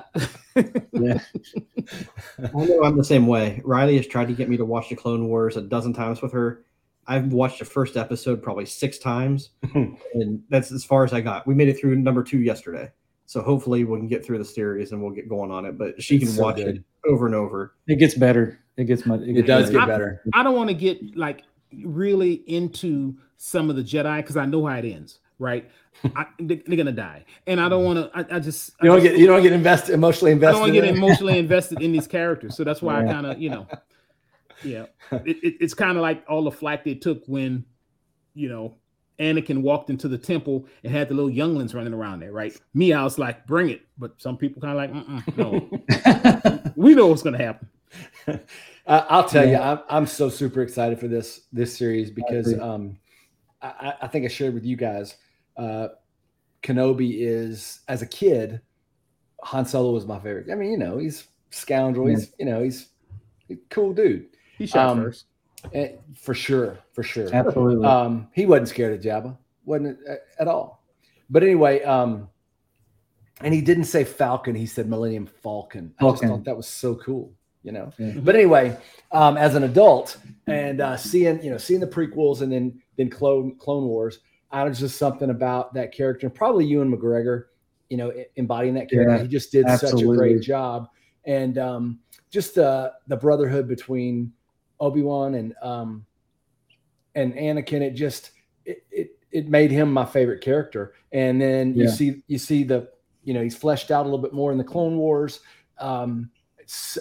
[0.92, 1.18] Yeah.
[2.38, 3.60] I know I'm the same way.
[3.64, 6.32] Riley has tried to get me to watch the Clone Wars a dozen times with
[6.32, 6.64] her.
[7.06, 11.46] I've watched the first episode probably six times, and that's as far as I got.
[11.46, 12.90] We made it through number two yesterday,
[13.26, 15.76] so hopefully we can get through the series and we'll get going on it.
[15.78, 16.76] But she can so watch good.
[16.76, 17.74] it over and over.
[17.86, 18.60] It gets better.
[18.76, 19.20] It gets much.
[19.22, 19.78] It does better.
[19.78, 20.22] get better.
[20.32, 21.42] I don't want to get like
[21.82, 25.20] really into some of the Jedi because I know how it ends.
[25.40, 25.68] Right?
[26.16, 28.18] I, they, are gonna die, and I don't want to.
[28.18, 30.60] I, I just You don't just- get you don't get invested emotionally invested.
[30.60, 30.72] I invested.
[30.72, 32.56] don't want to get emotionally invested in these characters.
[32.56, 33.66] So that's why I kind of, you know,
[34.64, 34.86] yeah.
[35.24, 37.64] It, it- it's kind of like all the flack they took when,
[38.34, 38.76] you know,
[39.20, 42.58] Anakin walked into the temple and had the little younglings running around there, right?
[42.74, 43.82] Me, I was like, bring it.
[43.96, 47.68] But some people kind of like, Mm-mm, no, we know what's going to happen.
[48.86, 52.62] Uh, I'll tell you, I'm, I'm so super excited for this this series because agree.
[52.62, 52.98] um,
[53.62, 55.16] I, I- I think I shared with you guys.
[55.56, 55.88] Uh,
[56.62, 58.60] Kenobi is as a kid,
[59.42, 60.50] Han Solo was my favorite.
[60.52, 62.08] I mean, you know, he's scoundrel.
[62.08, 62.88] He's you know, he's
[63.70, 64.26] cool dude
[64.64, 65.26] He shot Um, first.
[65.72, 67.28] Eh, for sure, for sure.
[67.34, 67.86] Absolutely.
[67.86, 70.82] Um, he wasn't scared of Jabba, wasn't at, at all.
[71.30, 72.28] But anyway, um,
[73.40, 75.92] and he didn't say Falcon; he said Millennium Falcon.
[75.98, 76.28] I just Falcon.
[76.28, 77.92] thought that was so cool, you know.
[77.98, 78.12] Yeah.
[78.22, 78.76] But anyway,
[79.12, 83.08] um, as an adult and uh, seeing you know seeing the prequels and then then
[83.10, 87.44] Clone Clone Wars, I was just something about that character, and probably Ewan McGregor,
[87.88, 89.16] you know, embodying that character.
[89.16, 90.88] Yeah, he just did such a great job,
[91.24, 91.98] and um,
[92.30, 94.32] just the the brotherhood between
[94.84, 96.04] Obi Wan and um,
[97.14, 97.80] and Anakin.
[97.80, 98.32] It just
[98.64, 100.94] it, it it made him my favorite character.
[101.12, 102.90] And then you see you see the
[103.24, 105.40] you know he's fleshed out a little bit more in the Clone Wars.
[105.78, 106.30] Um,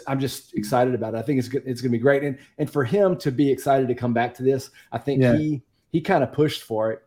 [0.07, 1.17] I'm just excited about it.
[1.17, 1.63] I think it's good.
[1.65, 2.23] It's going to be great.
[2.23, 5.35] And and for him to be excited to come back to this, I think Yeah.
[5.37, 7.03] he he kind of pushed for it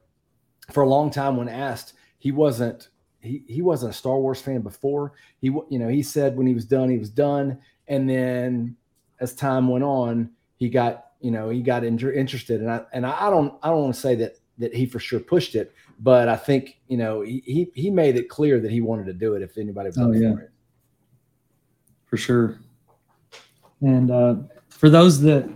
[0.73, 1.37] for a long time.
[1.37, 2.89] When asked, he wasn't
[3.21, 5.13] he he wasn't a Star Wars fan before.
[5.41, 7.59] He you know he said when he was done, he was done.
[7.89, 8.77] And then
[9.21, 13.07] as time went on, he got you know, he got inter- interested, and I and
[13.07, 16.29] I, don't I don't want to say that that he for sure pushed it, but
[16.29, 19.35] I think you know he he, he made it clear that he wanted to do
[19.35, 20.33] it if anybody Oh, yeah.
[20.35, 20.51] for it.
[22.07, 22.59] for sure.
[23.83, 24.37] And uh,
[24.69, 25.49] for those that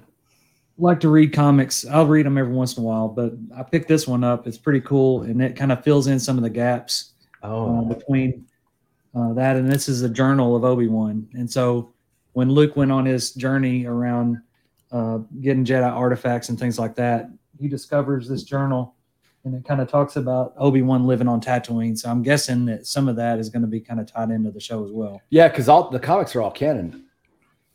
[0.79, 3.09] like to read comics, I'll read them every once in a while.
[3.09, 4.47] But I picked this one up.
[4.47, 7.85] It's pretty cool, and it kind of fills in some of the gaps uh, Oh,
[7.85, 8.47] between
[9.15, 11.29] uh, that and this is a journal of Obi Wan.
[11.35, 11.93] And so
[12.33, 14.41] when Luke went on his journey around
[14.93, 18.95] uh, getting Jedi artifacts and things like that, he discovers this journal,
[19.45, 21.97] and it kind of talks about Obi Wan living on Tatooine.
[21.99, 24.51] So I'm guessing that some of that is going to be kind of tied into
[24.51, 25.21] the show as well.
[25.31, 27.05] yeah, because all the comics are all canon.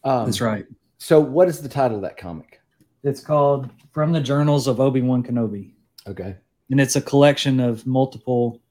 [0.04, 0.66] Um, That's right.
[0.98, 2.62] So, what is the title of that comic?
[3.04, 5.72] It's called From the Journals of Obi Wan Kenobi,
[6.08, 6.36] Okay.
[6.72, 8.62] and it's a collection of multiple,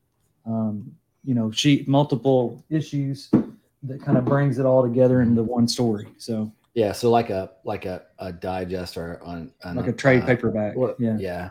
[0.47, 0.93] um,
[1.25, 3.31] you know, sheet multiple issues
[3.83, 6.09] that kind of brings it all together into one story.
[6.19, 10.23] So Yeah, so like a like a, a digest or on, on like a trade
[10.23, 10.77] uh, paperback.
[10.77, 11.17] what- yeah.
[11.19, 11.51] yeah.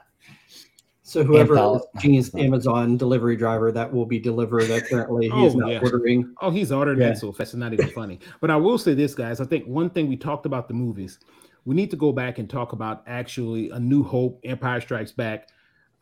[1.05, 4.69] So whoever Antholo- is Gene's Amazon delivery driver, that will be delivered.
[4.69, 5.79] Apparently, he is Oh, not yeah.
[5.83, 6.33] ordering.
[6.41, 7.09] Oh, he's ordered Yeah.
[7.09, 7.53] that so fast.
[7.53, 8.19] It's not even funny.
[8.39, 9.41] But I will say this, guys.
[9.41, 11.19] I think one thing we talked about the movies.
[11.65, 15.49] We need to go back and talk about actually A New Hope, Empire Strikes Back,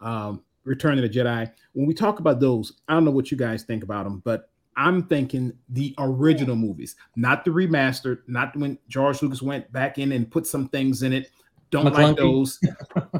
[0.01, 1.51] um, Return of the Jedi.
[1.73, 4.50] When we talk about those, I don't know what you guys think about them, but
[4.77, 10.11] I'm thinking the original movies, not the remastered, not when George Lucas went back in
[10.13, 11.29] and put some things in it.
[11.71, 12.59] Don't like those.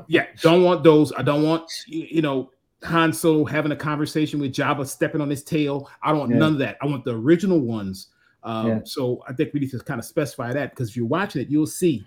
[0.07, 1.11] yeah, don't want those.
[1.13, 2.51] I don't want you you know
[2.83, 5.89] Han Solo having a conversation with Jabba stepping on his tail.
[6.01, 6.37] I don't want Yeah.
[6.39, 6.77] none of that.
[6.81, 8.07] I want the original ones.
[8.43, 8.79] Um, Yeah.
[8.85, 11.49] So I think we need to kind of specify that because if you're watching it,
[11.49, 12.05] you'll see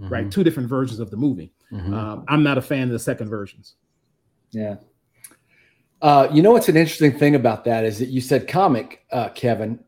[0.00, 0.12] Mm-hmm.
[0.12, 1.52] right two different versions of the movie.
[1.70, 1.92] Mhm.
[1.92, 3.74] Um, I'm not a fan of the second versions.
[4.50, 4.76] Yeah.
[6.02, 9.28] Uh, you know what's an interesting thing about that is that you said comic, uh,
[9.30, 9.78] Kevin.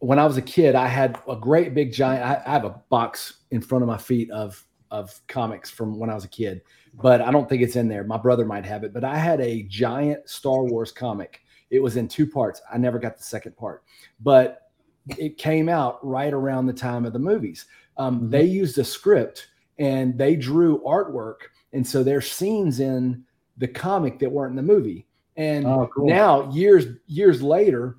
[0.00, 2.24] When I was a kid, I had a great big giant.
[2.24, 6.10] I, I have a box in front of my feet of of comics from when
[6.10, 6.60] I was a kid,
[6.92, 8.04] but I don't think it's in there.
[8.04, 11.40] My brother might have it, but I had a giant Star Wars comic.
[11.70, 12.60] It was in two parts.
[12.70, 13.84] I never got the second part,
[14.20, 14.70] but
[15.16, 17.64] it came out right around the time of the movies.
[17.96, 18.30] Um, Mhm.
[18.30, 21.36] They used a script and they drew artwork,
[21.72, 23.24] and so there's scenes in
[23.56, 25.06] the comic that weren't in the movie.
[25.36, 26.08] And Oh, cool.
[26.08, 27.96] now years years later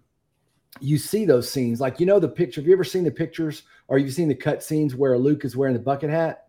[0.79, 3.63] you see those scenes like you know the picture have you ever seen the pictures
[3.87, 6.47] or you've seen the cut scenes where luke is wearing the bucket hat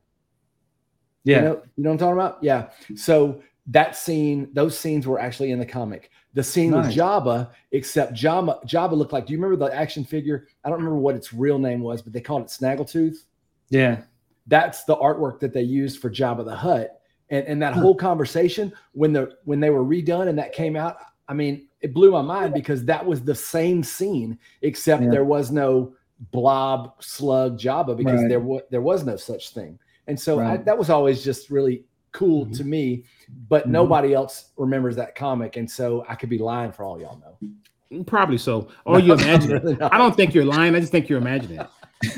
[1.25, 1.37] Yeah.
[1.37, 5.20] you know, you know what i'm talking about yeah so that scene those scenes were
[5.20, 6.97] actually in the comic the scene with Nice.
[6.97, 10.99] jabba except jabba jabba looked like do you remember the action figure i don't remember
[10.99, 13.25] what its real name was but they called it snaggletooth
[13.68, 14.01] yeah.
[14.47, 17.01] that's the artwork that they used for Jabba the Hutt.
[17.30, 17.80] And, and that Huh.
[17.80, 20.96] whole conversation when the when they were redone and that came out,
[21.28, 25.10] I mean, it blew my mind because that was the same scene, except Yeah.
[25.10, 25.94] there was no
[26.32, 28.28] blob slug Jabba because Right.
[28.28, 29.78] there was there was no such thing.
[30.06, 33.04] And so I, that was always just really cool to me,
[33.48, 33.70] but Mhm.
[33.70, 38.04] nobody else remembers that comic, and so I could be lying for all y'all know.
[38.04, 38.68] Probably so.
[38.84, 39.64] Or you imagine I'm it.
[39.64, 39.80] really.
[39.82, 40.74] I don't think you're lying.
[40.76, 41.66] I just think you're imagining it.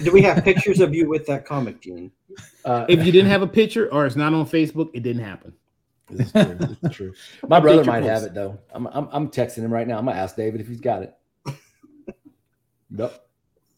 [0.05, 2.11] Do we have pictures of you with that comic, Gene?
[2.65, 5.53] Uh, If you didn't have a picture or it's not on Facebook, it didn't happen.
[6.09, 6.77] This is true.
[6.83, 7.15] This true.
[7.49, 8.59] My brother Picture might have it though.
[8.73, 9.99] I'm, I'm I'm texting him right now.
[9.99, 11.15] I'm gonna ask David if he's got it.
[12.91, 13.21] Yep.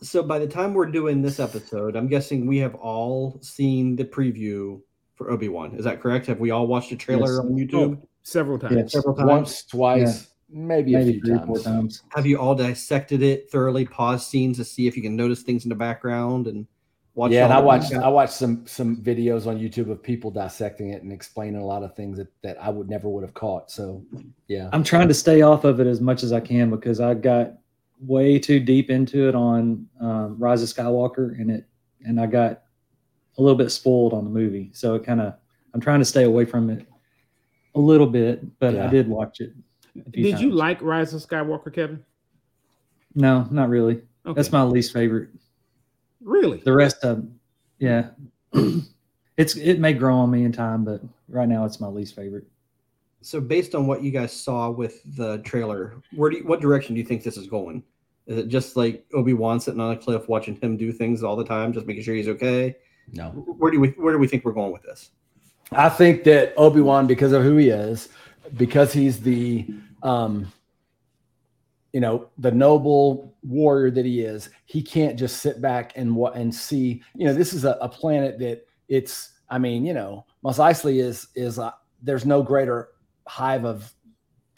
[0.03, 4.05] So by the time we're doing this episode, I'm guessing we have all seen the
[4.05, 4.81] preview
[5.17, 5.75] for Obi Wan.
[5.75, 6.27] Is that correct?
[6.27, 7.39] Have we all watched the trailer Yes.
[7.39, 8.77] on YouTube Several times.
[8.77, 8.93] Yes.
[8.93, 9.27] several times?
[9.29, 11.47] Once, twice, maybe, a Maybe few three times.
[11.47, 12.03] four times.
[12.15, 13.85] Have you all dissected it thoroughly?
[13.85, 16.67] Pause scenes to see if you can notice things in the background and
[17.15, 17.33] watch.
[17.33, 18.03] Yeah, and I watched recap?
[18.03, 21.83] I watched some some videos on YouTube of people dissecting it and explaining a lot
[21.83, 23.71] of things that, that I would never would have caught.
[23.71, 24.05] So
[24.47, 24.71] yeah.
[24.73, 27.55] I'm trying to stay off of it as much as I can because I got
[28.01, 31.67] way too deep into it on um, Rise of Skywalker and it,
[32.05, 32.63] and I got
[33.37, 34.71] a little bit spoiled on the movie.
[34.73, 35.35] So it kind of,
[35.75, 36.87] I'm trying to stay away from it
[37.75, 39.53] a little bit, but I did watch it.
[40.07, 42.05] A few Did you like Rise of Skywalker, Kevin?
[43.15, 44.03] No, not really.
[44.27, 44.35] Okay.
[44.35, 45.31] That's my least favorite.
[46.23, 46.59] really.
[46.59, 47.27] The rest of,
[47.79, 48.11] yeah,
[49.37, 52.45] it's it may grow on me in time, but right now it's my least favorite.
[53.21, 56.95] So based on what you guys saw with the trailer, where do you, what direction
[56.95, 57.83] do you think this is going?
[58.27, 61.35] Is it just like Obi Wan sitting on a cliff watching him do things all
[61.35, 62.77] the time, just making sure he's okay?
[63.13, 63.31] No.
[63.31, 65.11] Where do we where do we think we're going with this?
[65.73, 68.09] I think that Obi Wan, because of who he is,
[68.57, 69.67] because he's the,
[70.03, 70.53] um,
[71.93, 76.37] you know, the noble warrior that he is, he can't just sit back and what
[76.37, 77.03] and see.
[77.15, 79.33] You know, this is a, a planet that it's.
[79.51, 81.71] I mean, you know, Mos Eisley is is uh,
[82.03, 82.91] there's no greater
[83.27, 83.93] hive of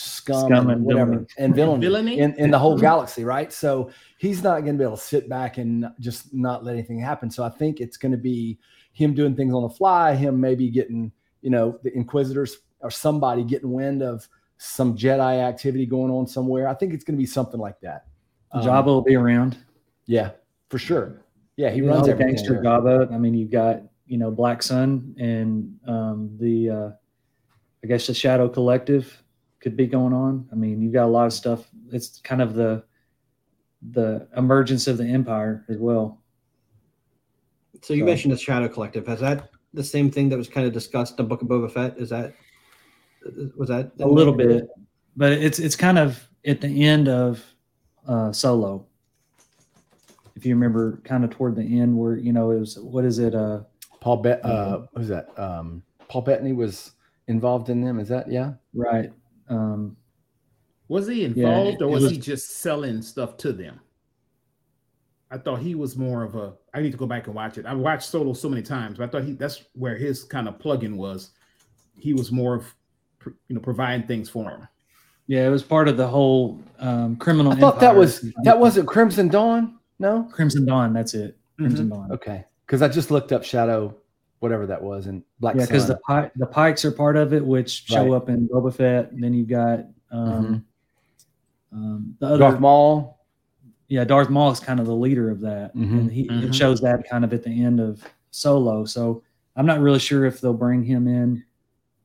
[0.01, 1.27] scum, Scum and and whatever villainy.
[1.39, 2.19] and villainy, Villainy?
[2.19, 3.53] in, in the whole galaxy, right?
[3.53, 6.99] So he's not going to be able to sit back and just not let anything
[6.99, 7.31] happen.
[7.31, 8.59] So I think it's going to be
[8.93, 13.45] him doing things on the fly, him maybe getting, you know, the Inquisitors or somebody
[13.45, 14.27] getting wind of
[14.63, 16.69] some Jedi activity going on somewhere.
[16.69, 18.05] I think it's going to be something like that.
[18.53, 19.57] Um, Jabba will be around.
[20.05, 20.33] Yeah,
[20.69, 21.23] for sure.
[21.57, 22.65] Yeah, he runs know, gangster there.
[22.65, 23.11] Jabba.
[23.11, 26.91] I mean, you've got you know Black Sun and um, the uh,
[27.83, 29.23] I guess the Shadow Collective
[29.61, 30.47] could be going on.
[30.53, 31.67] I mean, you've got a lot of stuff.
[31.91, 32.85] It's kind of the
[33.93, 36.21] the emergence of the Empire as well.
[37.81, 39.07] So you so, mentioned the Shadow Collective.
[39.07, 41.97] Has that the same thing that was kind of discussed in Book of Boba Fett?
[41.97, 42.35] Is that
[43.57, 44.69] was that a little bit?
[45.17, 47.45] But it's it's kind of at the end of
[48.07, 48.87] uh, Solo.
[50.37, 53.19] If you remember, kind of toward the end, where you know it was what is
[53.19, 53.35] it?
[53.35, 53.61] Uh,
[54.01, 54.45] Paul Bet.
[54.45, 55.39] Uh, what was that?
[55.39, 56.93] Um, Paul Bettany was
[57.29, 58.01] involved in them.
[58.01, 58.55] Is that yeah?
[58.75, 59.13] Right.
[59.49, 59.97] Um,
[60.89, 63.81] was he involved, yeah, or was, was, he just selling stuff to them?
[65.31, 66.55] I thought he was more of a.
[66.75, 67.67] I need to go back and watch it.
[67.67, 70.59] I've watched Solo so many times, but I thought he that's where his kind of
[70.59, 71.31] plug-in was.
[71.97, 72.75] He was more of,
[73.25, 74.69] you know, providing things for him.
[75.27, 77.53] Yeah, it was part of the whole um, criminal.
[77.53, 79.79] I thought that was that wasn't Crimson Dawn.
[79.99, 80.93] No, Crimson Dawn.
[80.93, 81.37] That's it.
[81.57, 81.95] Crimson mm-hmm.
[81.95, 82.13] Dawn.
[82.13, 83.95] Okay, because I just looked up Shadow,
[84.41, 85.55] whatever that was, and Black.
[85.55, 88.17] Yeah, because the the Pikes are part of it, which show right.
[88.17, 89.13] up in Boba Fett.
[89.13, 89.81] And then you've got
[90.11, 90.65] um,
[91.73, 91.77] mm-hmm.
[91.77, 93.21] um, the other Darth Maul
[93.91, 95.99] yeah, Darth Maul is kind of the leader of that, mm-hmm.
[95.99, 96.47] and he mm-hmm.
[96.47, 98.85] it shows that kind of at the end of Solo.
[98.85, 99.25] So
[99.57, 101.45] I'm not really sure if they'll bring him in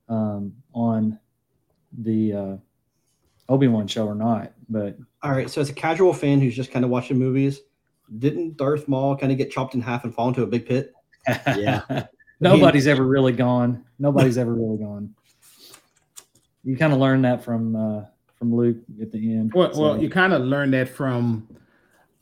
[0.09, 1.19] um, on
[1.97, 2.57] the uh,
[3.49, 4.53] Obi Wan show or not.
[4.69, 7.61] But all right, so as a casual fan who's just kind of watching movies,
[8.19, 10.93] didn't Darth Maul kind of get chopped in half and fall into a big pit?
[11.27, 12.05] yeah,
[12.39, 13.83] nobody's ever really gone.
[13.99, 15.13] Nobody's ever really gone.
[16.63, 19.53] You kind of learn that from uh, from Luke at the end.
[19.53, 19.81] Well, so.
[19.81, 21.47] well, you kind of learn that from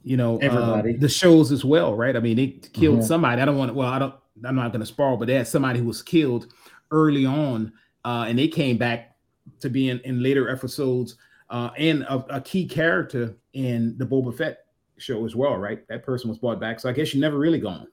[0.03, 2.15] you know, uh, everybody uh, the shows as well, right?
[2.15, 3.07] I mean, they killed mm-hmm.
[3.07, 3.41] somebody.
[3.41, 3.73] I don't want.
[3.73, 4.13] Well, I don't.
[4.45, 6.53] I'm not going to spoil, but they had somebody who was killed
[6.93, 7.73] early on,
[8.05, 9.15] uh, and they came back
[9.59, 11.17] to be in, in later episodes,
[11.49, 14.59] uh, and a, a, key character in the Boba Fett
[14.97, 15.85] show as well, right?
[15.89, 17.87] That person was brought back, so I guess you're never really gone,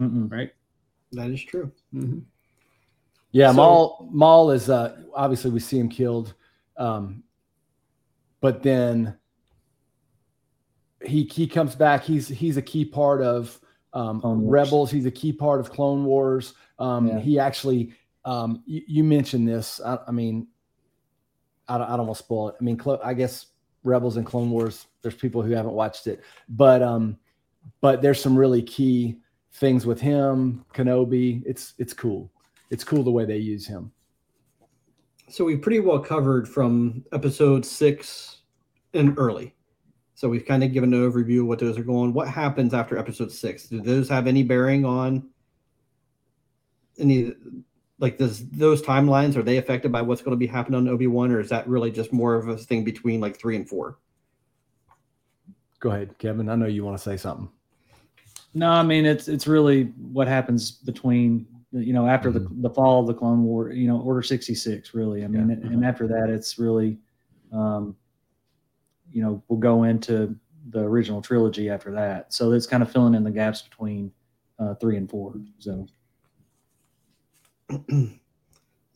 [0.00, 0.30] Mm-mm.
[0.30, 0.50] right?
[1.12, 1.70] That is true.
[1.94, 2.18] Mm-hmm.
[3.30, 4.08] Yeah, so, Maul.
[4.10, 6.34] Maul is uh, obviously we see him killed,
[6.76, 7.22] um,
[8.40, 9.16] but then
[11.04, 12.02] he he comes back.
[12.02, 13.58] He's he's a key part of
[13.94, 14.90] um, Rebels.
[14.90, 16.54] He's a key part of Clone Wars.
[16.78, 17.20] Um, yeah.
[17.20, 19.80] He actually, um, you, you, mentioned this.
[19.84, 20.46] I, I mean,
[21.68, 22.56] I don't, I don't want to spoil it.
[22.60, 23.46] I mean, I guess
[23.84, 24.86] Rebels and Clone Wars.
[25.02, 27.18] There's people who haven't watched it, but um,
[27.80, 29.18] but there's some really key
[29.54, 30.64] things with him.
[30.72, 31.42] Kenobi.
[31.44, 32.30] It's it's cool.
[32.70, 33.92] It's cool the way they use him.
[35.28, 38.42] So we pretty well covered from episode six
[38.94, 39.54] and early.
[40.14, 42.12] So we've kind of given an overview of what those are going.
[42.12, 43.64] What happens after episode six?
[43.64, 45.28] Do those have any bearing on
[46.98, 47.32] any
[48.02, 51.06] like does those timelines are they affected by what's going to be happening on Obi
[51.06, 53.96] Wan, or is that really just more of a thing between like three and four?
[55.78, 56.48] Go ahead, Kevin.
[56.48, 57.48] I know you want to say something.
[58.54, 62.60] No, I mean it's it's really what happens between you know after mm-hmm.
[62.60, 64.94] the the fall of the Clone War, you know Order sixty six.
[64.94, 65.68] Really, I mean, yeah.
[65.68, 66.98] and after that, it's really
[67.52, 67.96] um,
[69.12, 70.34] you know, we'll go into
[70.70, 72.32] the original trilogy after that.
[72.32, 74.10] So it's kind of filling in the gaps between
[74.58, 75.34] uh, three and four.
[75.58, 75.86] So.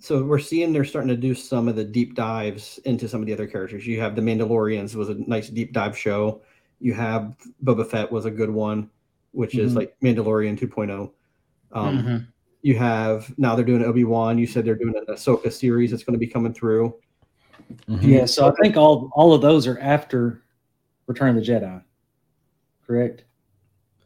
[0.01, 3.27] so we're seeing they're starting to do some of the deep dives into some of
[3.27, 3.87] the other characters.
[3.87, 6.43] You have the Mandalorians was a nice deep dive show.
[6.81, 8.91] You have Boba Fett was a good one,
[9.33, 9.67] which mm-hmm.
[9.67, 11.11] is like Mandalorian 2.0.
[11.73, 12.17] Um, mm-hmm.
[12.63, 14.39] You have now they're doing Obi Wan.
[14.39, 16.95] You said they're doing an Ahsoka series that's going to be coming through.
[17.89, 18.09] Mm-hmm.
[18.09, 20.43] Yeah, so I think all all of those are after
[21.07, 21.83] Return of the Jedi,
[22.87, 23.25] correct?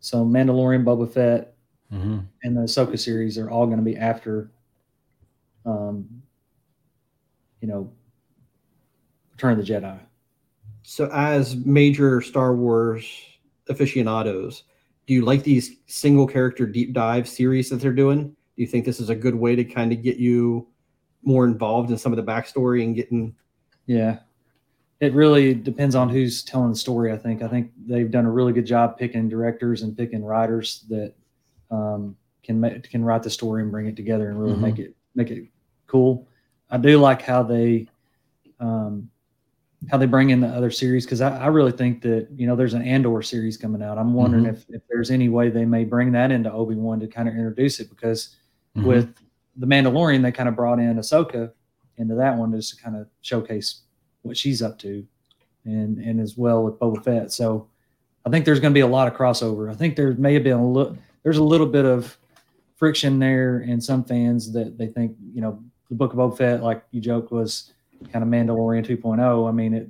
[0.01, 1.55] So Mandalorian, Boba Fett,
[1.93, 2.21] mm-hmm.
[2.43, 4.51] and the Ahsoka series are all going to be after,
[5.65, 6.23] um,
[7.61, 7.93] you know,
[9.33, 9.99] Return of the Jedi.
[10.83, 13.07] So, as major Star Wars
[13.69, 14.65] aficionados,
[15.07, 18.29] do you like these single character deep dive series that they're doing?
[18.29, 20.69] Do you think this is a good way to kind of get you
[21.23, 23.35] more involved in some of the backstory and getting
[23.87, 24.19] yeah.
[25.01, 27.13] It really depends on who's telling the story.
[27.13, 27.43] I think.
[27.43, 31.15] I think they've done a really good job picking directors and picking writers that
[31.71, 34.63] um, can make, can write the story and bring it together and really mm-hmm.
[34.63, 35.49] make it make it
[35.87, 36.27] cool.
[36.71, 37.89] I do like how they
[38.59, 39.11] um,
[39.91, 42.55] how they bring in the other series because I, I, really think that you know
[42.55, 43.99] there's an Andor series coming out.
[43.99, 44.55] I'm wondering mm-hmm.
[44.55, 47.35] if, if there's any way they may bring that into Obi Wan to kind of
[47.35, 48.37] introduce it because
[48.77, 48.87] mm-hmm.
[48.87, 49.15] with
[49.57, 51.53] the Mandalorian they kind of brought in Ahsoka
[51.97, 53.81] into that one just to kind of showcase
[54.23, 55.07] what she's up to,
[55.65, 57.33] and and as well with Boba Fett.
[57.33, 57.69] So
[58.27, 59.71] I think there's going to be a lot of crossover.
[59.71, 62.19] I think there may have been a little there's a little bit of
[62.81, 66.63] friction there and some fans that they think you know the Book of Boba Fett,
[66.63, 67.73] like you joked, was
[68.13, 69.49] kind of Mandalorian 2.0.
[69.49, 69.89] I mean, it.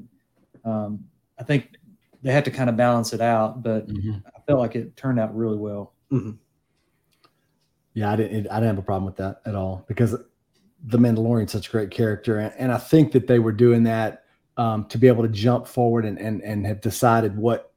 [0.65, 1.05] Um,
[1.39, 1.77] I think
[2.23, 4.23] they had to kind of balance it out, but Mhm.
[4.27, 5.95] I felt like it turned out really well.
[7.95, 8.49] Yeah, I didn't.
[8.49, 10.17] I didn't have a problem with that at all because
[10.85, 14.25] the Mandalorian's such a great character, and, and I think that they were doing that
[14.57, 17.73] um, to be able to jump forward and and and have decided what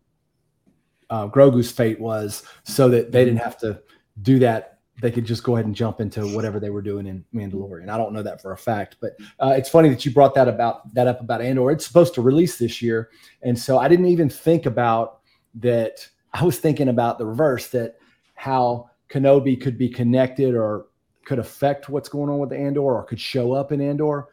[1.09, 3.82] uh, Grogu's fate was, so that they didn't have to
[4.22, 4.72] do that.
[5.01, 7.89] They could just go ahead and jump into whatever they were doing in Mandalorian.
[7.89, 10.47] I don't know that for a fact, but uh, it's funny that you brought that
[10.47, 11.71] about that up about Andor.
[11.71, 13.09] It's supposed to release this year,
[13.41, 15.21] and so I didn't even think about
[15.55, 16.07] that.
[16.33, 17.95] I was thinking about the reverse that
[18.35, 20.87] how Kenobi could be connected or
[21.25, 24.27] could affect what's going on with Andor or could show up in Andor.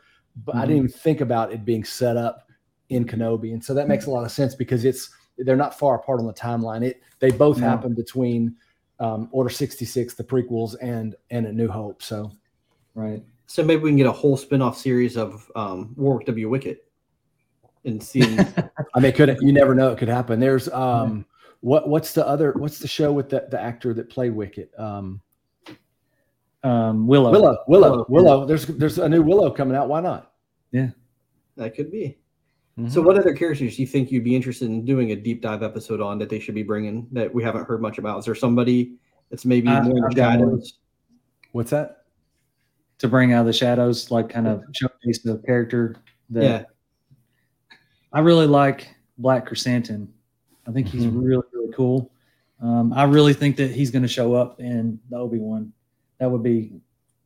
[0.45, 2.49] But I didn't even think about it being set up
[2.89, 3.53] in Kenobi.
[3.53, 6.27] And so that makes a lot of sense because it's they're not far apart on
[6.27, 6.85] the timeline.
[6.85, 7.69] It they both No.
[7.69, 8.57] happen between
[9.01, 12.03] um, Order 66, the prequels, and and A New Hope.
[12.03, 12.31] So
[12.95, 13.23] Right.
[13.47, 16.49] So maybe we can get a whole spin-off series of um, Warwick W.
[16.49, 16.85] Wicket
[17.85, 18.39] and see.
[18.95, 20.39] I mean, could you never know it could happen.
[20.39, 21.25] There's um
[21.61, 24.71] what what's the other what's the show with the, the actor that played Wicket?
[24.79, 25.21] Um
[26.63, 27.31] Um, Willow.
[27.31, 28.07] Willow, Willow, Willow.
[28.09, 28.47] Willow.
[28.47, 29.89] There's there's a new Willow coming out.
[29.89, 30.33] Why not?
[30.73, 30.91] Yeah,
[31.57, 32.19] that could be.
[32.79, 32.91] Mhm.
[32.91, 35.63] So, what other characters do you think you'd be interested in doing a deep dive
[35.63, 38.19] episode on that they should be bringing that we haven't heard much about?
[38.21, 38.95] Is there somebody
[39.29, 40.49] that's maybe Uh, more in the I've got one.
[40.49, 40.79] shadows?
[41.53, 41.97] What's that?
[42.99, 45.97] to bring out of the shadows, like kind of showcase the character
[46.29, 46.65] that Yeah,
[48.13, 50.07] I really like Black Krrsantan.
[50.67, 51.23] I think he's Mhm.
[51.25, 52.11] really, really cool.
[52.61, 55.73] Um, I really think that he's going to show up in the Obi Wan.
[56.19, 56.75] That would be.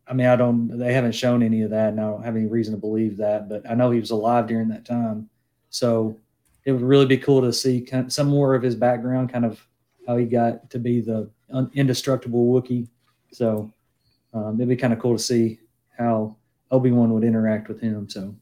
[0.07, 0.69] I mean, I don't.
[0.79, 3.49] They haven't shown any of that, and I don't have any reason to believe that.
[3.49, 5.29] But I know he was alive during that time,
[5.75, 6.17] so
[6.65, 9.67] it would really be cool to see kind some more of his background, kind of
[10.07, 11.29] how he got to be the
[11.75, 12.87] indestructible Wookiee.
[13.33, 13.73] So
[14.33, 15.59] um, it'd be kind of cool to see
[15.99, 16.37] how
[16.71, 18.09] Obi Wan would interact with him.
[18.09, 18.33] So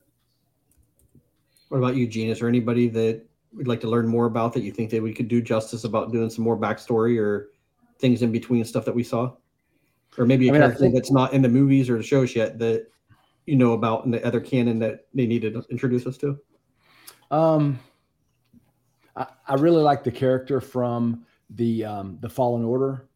[1.68, 2.28] What about you, Gene?
[2.28, 5.14] Is there anybody that we'd like to learn more about that you think that we
[5.14, 7.48] could do justice about doing some more backstory or
[7.98, 9.32] things in between stuff that we saw?
[10.18, 12.36] Or maybe a I mean, character think- that's not in the movies or the shows
[12.36, 12.88] yet that
[13.46, 16.38] you know about in the other canon that they need to introduce us to?
[17.32, 17.80] Um,
[19.16, 23.08] I, I really like the character from the um, the Fallen Order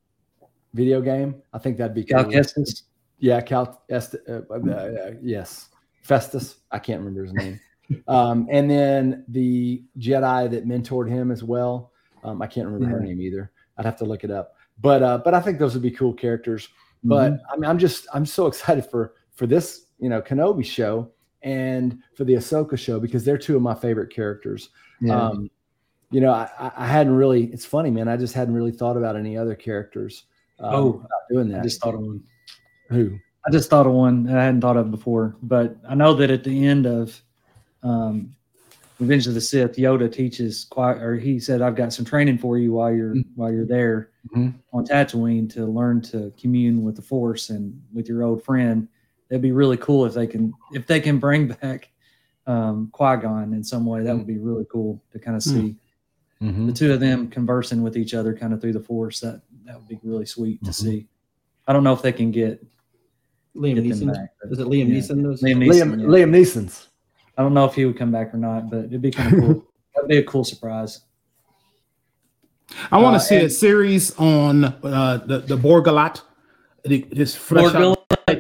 [0.75, 1.41] video game.
[1.53, 2.25] I think that'd be cool.
[2.25, 2.83] Kestis,
[3.19, 3.83] Yeah, Cal.
[3.91, 5.69] Est- uh, uh, uh, yes,
[6.03, 6.57] Festus.
[6.73, 7.61] I can't remember his name.
[8.09, 11.93] um, and then the Jedi that mentored him as well.
[12.25, 13.53] Um, I can't remember her name either.
[13.79, 14.55] I'd have to look it up.
[14.81, 16.69] But uh, but I think those would be cool characters.
[17.05, 17.53] But Mm-hmm.
[17.53, 21.11] I mean, I'm just I'm so excited for for this you know Kenobi show
[21.47, 24.69] and for the Ahsoka show because they're two of my favorite characters.
[25.01, 25.19] yeah.
[25.29, 25.49] Um,
[26.11, 27.45] you know, I, I- hadn't really.
[27.47, 28.07] It's funny, man.
[28.09, 30.25] I just hadn't really thought about any other characters.
[30.61, 31.61] Um, Oh, doing that.
[31.61, 32.23] I just thought of one.
[32.91, 33.19] Who?
[33.47, 35.37] I just thought of one that I hadn't thought of before.
[35.43, 37.21] But I know that at the end of
[37.83, 38.35] um,
[39.01, 42.57] Revenge of the Sith, Yoda teaches quiet, or he said, "I've got some training for
[42.57, 44.55] you while you're while you're there Mhm.
[44.73, 48.87] on Tatooine to learn to commune with the Force and with your old friend."
[49.29, 51.91] That'd be really cool if they can if they can bring back
[52.47, 54.03] um, Qui Gon in some way.
[54.03, 55.77] That would be really cool to kind of see
[56.43, 56.66] Mhm.
[56.66, 59.20] the two of them conversing with each other kind of through the Force.
[59.20, 60.74] That that would be really sweet to Mhm.
[60.74, 61.09] see.
[61.66, 62.64] I don't know if they can get
[63.57, 64.12] Liam get Neeson?
[64.12, 64.31] back.
[64.43, 64.95] but- Is it Liam Yeah.
[64.97, 65.22] Neeson?
[65.22, 65.43] Those?
[65.43, 66.07] Liam Liam, Neeson, yeah.
[66.07, 66.89] Liam Neeson's.
[67.39, 69.41] I don't know if he would come back or not, but it'd be kind of
[69.41, 69.64] cool.
[69.95, 71.01] That'd be a cool surprise.
[72.91, 76.20] I want to Uh, see a series on uh, the the Bor Gullet.
[76.85, 77.96] This flesh out-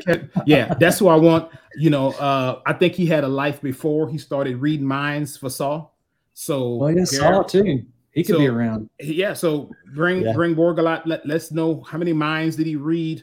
[0.46, 1.50] yeah, that's who I want.
[1.76, 5.50] You know, uh, I think he had a life before he started reading minds for
[5.50, 5.88] Saw.
[6.34, 7.84] So Well, yeah, Saw too.
[8.12, 8.88] He could be around.
[8.98, 10.32] yeah, so bring Yeah.
[10.32, 11.06] bring Bor Gullet.
[11.06, 13.22] Let let's know how many minds did he read,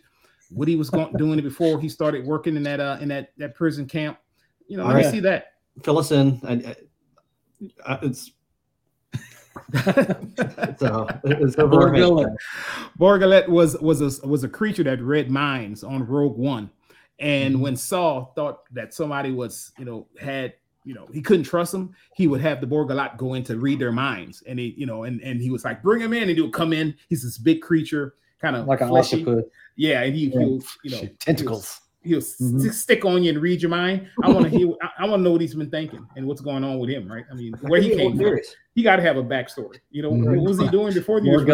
[0.51, 3.55] what he was going doing before he started working in that uh in that that
[3.55, 4.19] prison camp.
[4.67, 5.53] You know, let me see that.
[5.83, 6.39] Fill us in.
[6.43, 6.75] I, I,
[7.93, 8.31] I- it's
[9.73, 11.91] it's, uh, it's over
[12.93, 16.69] our Bor Gullet was was a was a creature that read minds on Rogue One,
[17.19, 20.53] and when Saw thought that somebody was you know had
[20.85, 23.57] you know he couldn't trust them, he would have the Bor Gullet go in to
[23.57, 26.23] read their minds, and he you know and and he was like bring him in,
[26.23, 26.95] and he would come in.
[27.09, 29.21] He's this big creature, kind of like an fleshy.
[29.21, 29.45] octopus.
[29.75, 30.39] Yeah, and he Yeah.
[30.39, 31.79] he'll you know Tentacles.
[32.05, 32.59] He'll, Mhm.
[32.59, 34.07] st- stick on you and read your mind.
[34.21, 34.67] I want to hear.
[34.81, 37.09] I, I want to know what he's been thinking and what's going on with him.
[37.09, 37.23] Right?
[37.31, 38.39] I mean, where he came from.
[38.75, 39.77] He got to have a backstory.
[39.89, 40.35] You know, Mhm.
[40.35, 41.45] what was he doing before he was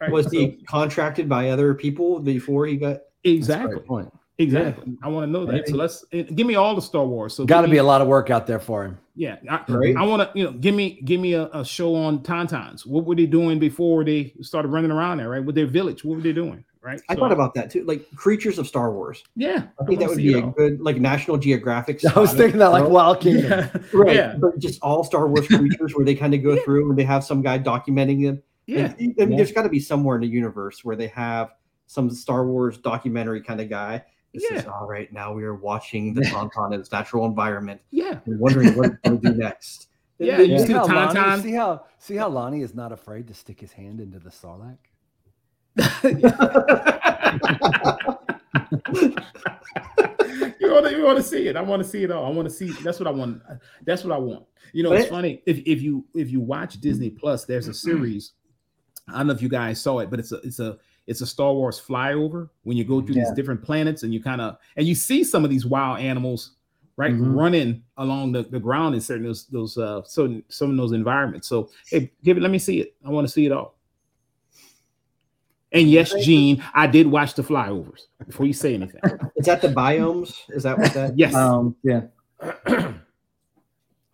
[0.00, 0.30] reading Borgullet minds?
[0.30, 0.46] theory.
[0.46, 0.50] Right?
[0.50, 2.88] Was So- he contracted by other people before he got?
[3.24, 3.74] That's exactly?
[3.76, 4.12] great point.
[4.38, 4.92] Exactly.
[5.02, 5.52] I want to know that.
[5.52, 5.66] Maybe.
[5.70, 7.34] So let's give me all the Star Wars.
[7.34, 8.98] So Got to be a lot of work out there for him.
[9.14, 9.36] yeah.
[9.48, 9.96] I, Right.
[9.96, 12.84] I want to you know give me give me a, a show on Tauntauns.
[12.86, 15.30] What were they doing before they started running around there?
[15.30, 16.04] Right with their village.
[16.04, 16.64] What were they doing?
[16.82, 17.00] right?
[17.08, 19.24] I So, thought about that too, like creatures of Star Wars.
[19.34, 19.64] yeah.
[19.80, 20.50] I think that would be a all.
[20.50, 22.00] good like National Geographic.
[22.14, 22.94] I was thinking that like you know?
[22.94, 23.50] Wild Kingdom.
[23.50, 23.80] Yeah.
[23.94, 24.34] right, Yeah.
[24.38, 27.24] but just all Star Wars creatures where they kind of go through and they have
[27.24, 28.42] some guy documenting them.
[28.66, 28.94] Yeah.
[28.98, 31.54] And, I mean, there's got to be somewhere in the universe where they have
[31.86, 34.04] some Star Wars documentary kind of guy.
[34.34, 35.10] This is all right.
[35.12, 37.80] Now we are watching the Tauntaun in its natural environment.
[37.90, 38.18] Yeah.
[38.26, 39.88] We're wondering what it's going to do next.
[40.18, 41.42] Yeah, Then you you see See how, Lonnie, Tauntaun?
[41.42, 44.78] see how see how Lonnie is not afraid to stick his hand into the Sarlacc?
[50.58, 51.56] you want to you want to see it.
[51.56, 52.24] I want to see it all.
[52.24, 52.70] I want to see.
[52.82, 53.42] That's what I want.
[53.84, 54.46] That's what I want.
[54.72, 57.68] You know, But it's it- funny if if you if you watch Disney Plus, there's
[57.68, 57.90] a mm-hmm.
[57.90, 58.32] series.
[59.08, 61.26] I don't know if you guys saw it, but it's a it's a it's a
[61.26, 64.86] Star Wars flyover when you go through these different planets and you kind of and
[64.86, 66.52] you see some of these wild animals
[66.96, 67.36] right Mhm.
[67.36, 71.46] running along the, the ground in certain those those uh certain some of those environments.
[71.46, 72.40] So hey, give it.
[72.40, 72.94] Let me see it.
[73.04, 73.76] I want to see it all.
[75.72, 79.00] And yes, Gene, I did watch the flyovers before you say anything.
[79.36, 80.34] Is that the biomes?
[80.48, 81.18] Is that what that?
[81.18, 81.34] Yes.
[81.34, 82.02] Um, yeah.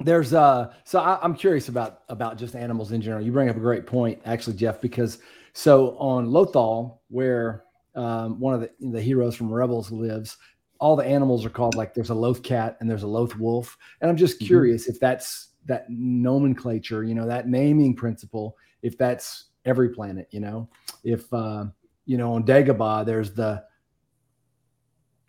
[0.05, 3.25] There's uh so I, I'm curious about about just animals in general.
[3.25, 5.19] You bring up a great point, actually, Jeff, because
[5.53, 10.37] so on Lothal, where um, one of the, the heroes from Rebels lives,
[10.81, 13.77] all the animals are called like there's a Loth cat and there's a Loth wolf,
[14.01, 14.47] and I'm just Mhm.
[14.47, 20.41] curious if that's that nomenclature, you know, that naming principle, if that's every planet, you
[20.41, 20.69] know,
[21.05, 21.67] if uh,
[22.07, 23.63] you know on Dagobah there's the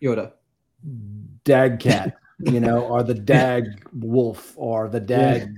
[0.02, 0.32] Yoda.
[1.44, 5.48] dag cat, you know, or the dag wolf, or the dag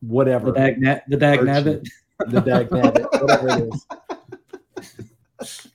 [0.00, 1.46] whatever, The dag, na- the dag Urchin.
[1.46, 1.88] nabbit.
[2.30, 3.74] the dag nabbit, whatever it
[5.40, 5.66] is.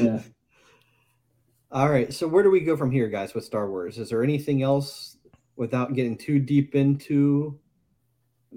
[0.00, 0.20] Yeah.
[1.72, 2.12] All right.
[2.12, 3.98] So where do we go from here, guys, with Star Wars?
[3.98, 5.16] Is there anything else
[5.56, 7.58] without getting too deep into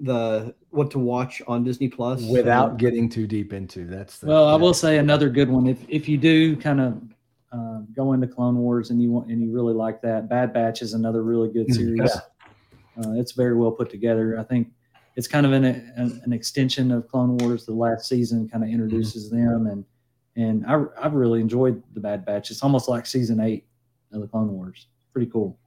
[0.00, 2.22] the what to watch on Disney Plus?
[2.22, 5.66] Without getting too deep into that's the, Well, I will say another good one.
[5.66, 7.00] If if you do kind of
[7.52, 10.82] uh, go into Clone Wars and you want and you really like that, Bad Batch
[10.82, 12.14] is another really good series.
[12.98, 14.38] Uh, it's very well put together.
[14.38, 14.72] I think
[15.14, 17.64] it's kind of an an, an extension of Clone Wars.
[17.64, 19.84] The last season kind of introduces them, and
[20.36, 22.50] and I I've really enjoyed the Bad Batch.
[22.50, 23.66] It's almost like season eight
[24.12, 24.86] of the Clone Wars.
[25.12, 25.58] Pretty cool.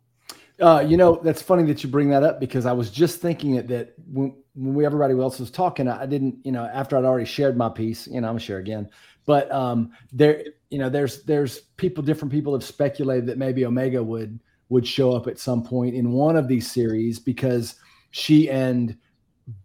[0.60, 3.56] Uh, you know, that's funny that you bring that up because I was just thinking
[3.56, 7.04] it that when, when we everybody else was talking, I didn't, you know, after I'd
[7.04, 8.88] already shared my piece, you know, I'm gonna share again.
[9.26, 14.02] But um, there, you know, there's there's people, different people have speculated that maybe Omega
[14.02, 17.76] would would show up at some point in one of these series because
[18.12, 18.98] she and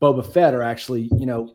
[0.02, 1.54] Boba Fett are actually, you know,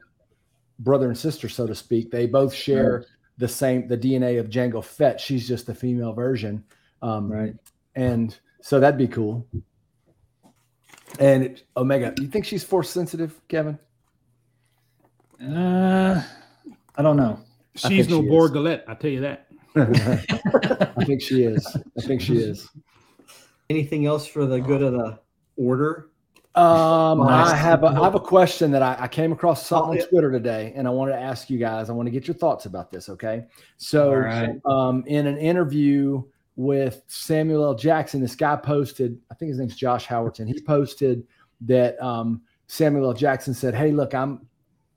[0.79, 2.11] brother and sister, so to speak.
[2.11, 3.05] They both share
[3.37, 5.19] the same the DNA of Jango Fett.
[5.19, 6.63] She's just the female version.
[7.01, 7.55] Um, Right.
[7.95, 9.45] and so that'd be cool.
[11.19, 13.77] And it, Omega, you think she's force sensitive, Kevin?
[15.43, 16.23] Uh,
[16.95, 17.39] I don't know.
[17.83, 18.29] I She's no she is.
[18.29, 19.47] Bor Gullet, I tell you that.
[20.97, 21.65] I think she is.
[21.97, 22.69] I think she is.
[23.69, 25.19] anything else for the good of the
[25.55, 26.09] order?
[26.53, 30.03] Um, I have a, I have a question that I, I came across something Oh,
[30.03, 30.09] on.
[30.09, 31.89] Twitter today, and I wanted to ask you guys.
[31.89, 33.07] I want to get your thoughts about this.
[33.07, 33.45] Okay,
[33.77, 34.59] so All right.
[34.65, 36.21] um, in an interview
[36.57, 37.73] with Samuel L.
[37.75, 39.17] Jackson, this guy posted.
[39.31, 40.45] I think his name's Josh Howerton.
[40.47, 41.25] He posted
[41.61, 43.13] that um, Samuel L.
[43.13, 44.45] Jackson said, "Hey, look, I'm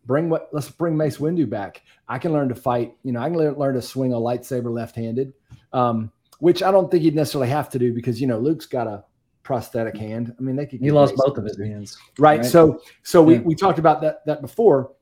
[0.07, 1.83] bring what let's bring Mace Windu back.
[2.09, 2.95] I can learn to fight.
[3.03, 5.33] You know, I can learn, to swing a lightsaber left-handed,
[5.73, 8.87] um, which I don't think he'd necessarily have to do because you know Luke's got
[8.87, 9.05] a
[9.43, 10.35] prosthetic hand.
[10.39, 11.99] I mean, they could He lost both of his hands.
[12.19, 12.41] Right.
[12.41, 12.47] Right.
[12.47, 13.41] So so we, Yeah.
[13.41, 14.93] we talked about that that before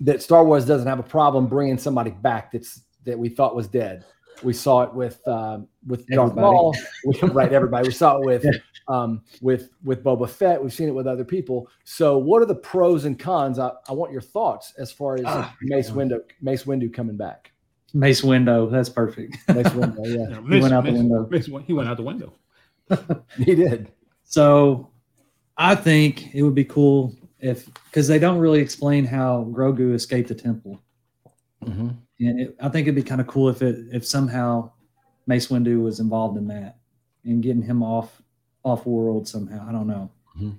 [0.00, 3.66] that Star Wars doesn't have a problem bringing somebody back that's that we thought was
[3.68, 4.04] dead.
[4.42, 6.40] We saw it with uh, with Darth Everybody.
[6.54, 7.52] Maul, We- right?
[7.52, 7.88] Everybody.
[7.88, 8.46] We saw it with
[8.88, 10.62] um, with with Boba Fett.
[10.62, 11.68] We've seen it with other people.
[11.84, 13.58] So, what are the pros and cons?
[13.58, 17.52] I, I want your thoughts as far as Ah, Mace Windu Mace Windu coming back.
[17.94, 18.68] Mace window.
[18.68, 19.36] That's perfect.
[19.48, 21.26] Mace Windu, yeah, Yeah, He went out the window.
[21.30, 22.32] Mace he went out the window.
[23.38, 23.90] he did.
[24.24, 24.90] So
[25.56, 30.28] I think it would be cool if because they don't really explain how Grogu escaped
[30.28, 30.80] the temple.
[31.64, 31.96] Mhm.
[32.20, 34.70] And it, I think it'd be kind of cool if it if somehow
[35.26, 36.78] Mace Windu was involved in that
[37.24, 38.22] and getting him off
[38.64, 39.66] off world somehow.
[39.68, 40.10] I don't know.
[40.38, 40.56] Mhm.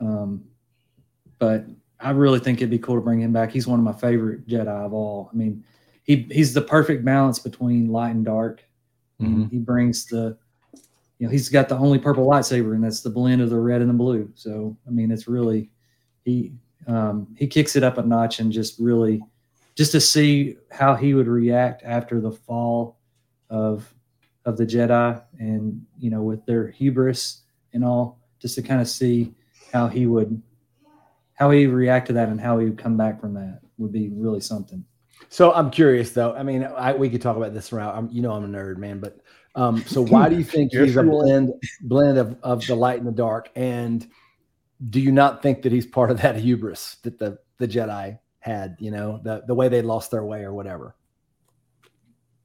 [0.00, 0.44] Um,
[1.38, 1.66] but
[2.00, 3.50] I really think it'd be cool to bring him back.
[3.50, 5.30] He's one of my favorite Jedi of all.
[5.32, 5.64] I mean,
[6.04, 8.64] he he's the perfect balance between light and dark.
[9.18, 10.36] And he brings the
[11.18, 13.80] you know he's got the only purple lightsaber and that's the blend of the red
[13.80, 14.30] and the blue.
[14.34, 15.70] So I mean it's really
[16.24, 16.52] he
[16.86, 19.22] um, he kicks it up a notch and just really
[19.76, 22.98] just to see how he would react after the fall
[23.50, 23.92] of
[24.44, 28.88] of the Jedi and you know with their hubris and all, just to kind of
[28.88, 29.34] see
[29.72, 30.40] how he would
[31.34, 34.08] how he react to that and how he would come back from that would be
[34.08, 34.84] really something.
[35.28, 36.34] So I'm curious though.
[36.34, 37.96] I mean, I, we could talk about this around.
[37.96, 39.00] I'm, you know, I'm a nerd, man.
[39.00, 39.18] But
[39.54, 41.52] um, so why do you think he's a blend
[41.82, 43.50] blend of, of the light and the dark?
[43.54, 44.06] And
[44.88, 48.76] do you not think that he's part of that hubris that the the Jedi had?
[48.78, 50.94] You know, the the way they lost their way or whatever.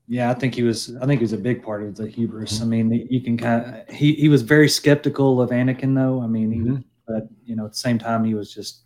[0.08, 0.96] Yeah, I think he was.
[0.98, 2.62] I think he was a big part of the hubris.
[2.62, 3.96] I mean, you can kind of.
[3.96, 6.22] He he was very skeptical of Anakin, though.
[6.22, 6.84] I mean, he, Mhm.
[7.08, 8.82] but you know, at the same time, he was just.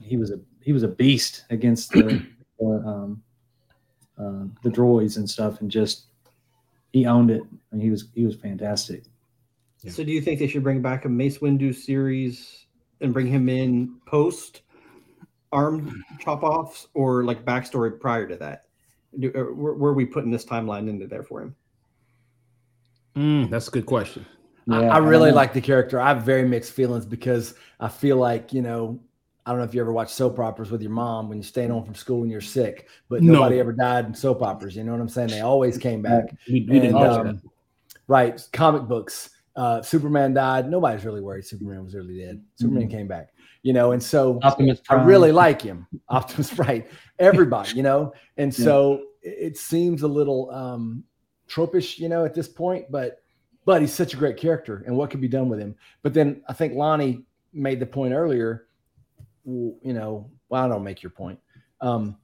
[0.00, 2.22] He was a he was a beast against the
[2.60, 3.22] the, um,
[4.18, 6.06] uh, the droids and stuff, and just
[6.92, 7.42] he owned it.
[7.72, 9.02] And he was he was fantastic.
[9.80, 9.90] Yeah.
[9.90, 12.66] So, do you think they should bring back a Mace Windu series
[13.00, 14.62] and bring him in post
[15.52, 18.64] arm chop offs or like backstory prior to that?
[19.18, 21.54] Do, or where, where are we putting this timeline into there for him?
[23.16, 24.24] Mm, that's a good question.
[24.70, 25.36] I, Yeah, I really know.
[25.36, 26.00] like the character.
[26.00, 29.00] I have very mixed feelings because I feel like you know.
[29.44, 31.70] I don't know if you ever watched soap operas with your mom when you're staying
[31.70, 33.32] home from school and you're sick, but No.
[33.32, 34.76] nobody ever died in soap operas.
[34.76, 35.30] You know what I'm saying?
[35.30, 36.26] They always came back.
[36.46, 37.42] We, we didn't watch um, that.
[38.06, 43.06] right comic books uh superman died nobody's really worried superman was really dead superman came
[43.06, 43.28] back
[43.62, 45.06] you know and so Optimus i Prime.
[45.06, 46.88] really like him optimus right
[47.18, 48.64] everybody you know and Yeah.
[48.64, 51.04] so it seems a little um
[51.48, 53.20] tropish you know at this point but
[53.64, 56.42] but he's such a great character and what could be done with him but then
[56.48, 58.66] i think lonnie made the point earlier
[59.44, 61.38] you know well i don't make your point
[61.80, 62.16] um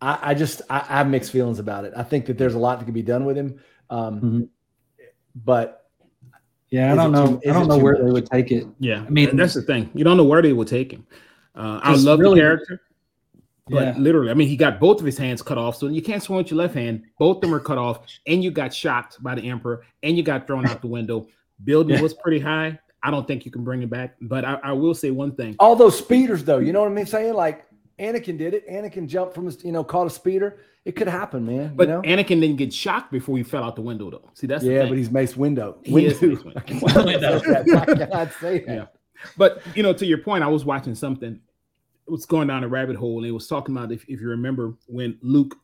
[0.00, 1.92] I, I just I, I have mixed feelings about it.
[1.96, 4.48] I think that there's a lot that could be done with him, um, Mhm.
[5.44, 5.81] but
[6.72, 7.36] Yeah, I don't know.
[7.36, 8.02] too- I don't know where much?
[8.02, 8.66] they would take it.
[8.80, 9.90] Yeah, I mean- that's the thing.
[9.94, 11.06] You don't know where they would take him.
[11.54, 12.80] Uh, I love really- the character,
[13.68, 13.94] but Yeah.
[13.98, 16.38] literally, I mean, he got both of his hands cut off, so you can't swing
[16.38, 17.02] with your left hand.
[17.18, 20.22] Both of them are cut off, and you got shocked by the emperor, and you
[20.22, 21.26] got thrown out the window.
[21.64, 22.02] Building Yeah.
[22.02, 22.78] was pretty high.
[23.02, 25.56] I don't think you can bring it back, but I, I will say one thing.
[25.58, 27.04] all those speeders though, you know what I mean?
[27.06, 27.64] Saying like
[27.98, 28.68] Anakin did it.
[28.68, 30.58] Anakin jumped from his, you know, caught a speeder.
[30.84, 31.74] It could happen, man.
[31.76, 32.02] But you know?
[32.02, 34.30] Anakin didn't get shocked before he fell out the window, though.
[34.34, 34.88] See, that's the yeah, thing.
[34.90, 35.78] but he's Mace Window.
[35.84, 36.44] He is Windu.
[36.44, 36.56] Mace
[36.96, 37.40] I Windu.
[37.44, 38.32] say that.
[38.40, 38.74] Say that.
[38.74, 38.86] Yeah.
[39.36, 41.34] But you know, to your point, I was watching something.
[41.34, 44.28] It was going down a rabbit hole, and it was talking about if, if you
[44.28, 45.54] remember when Luke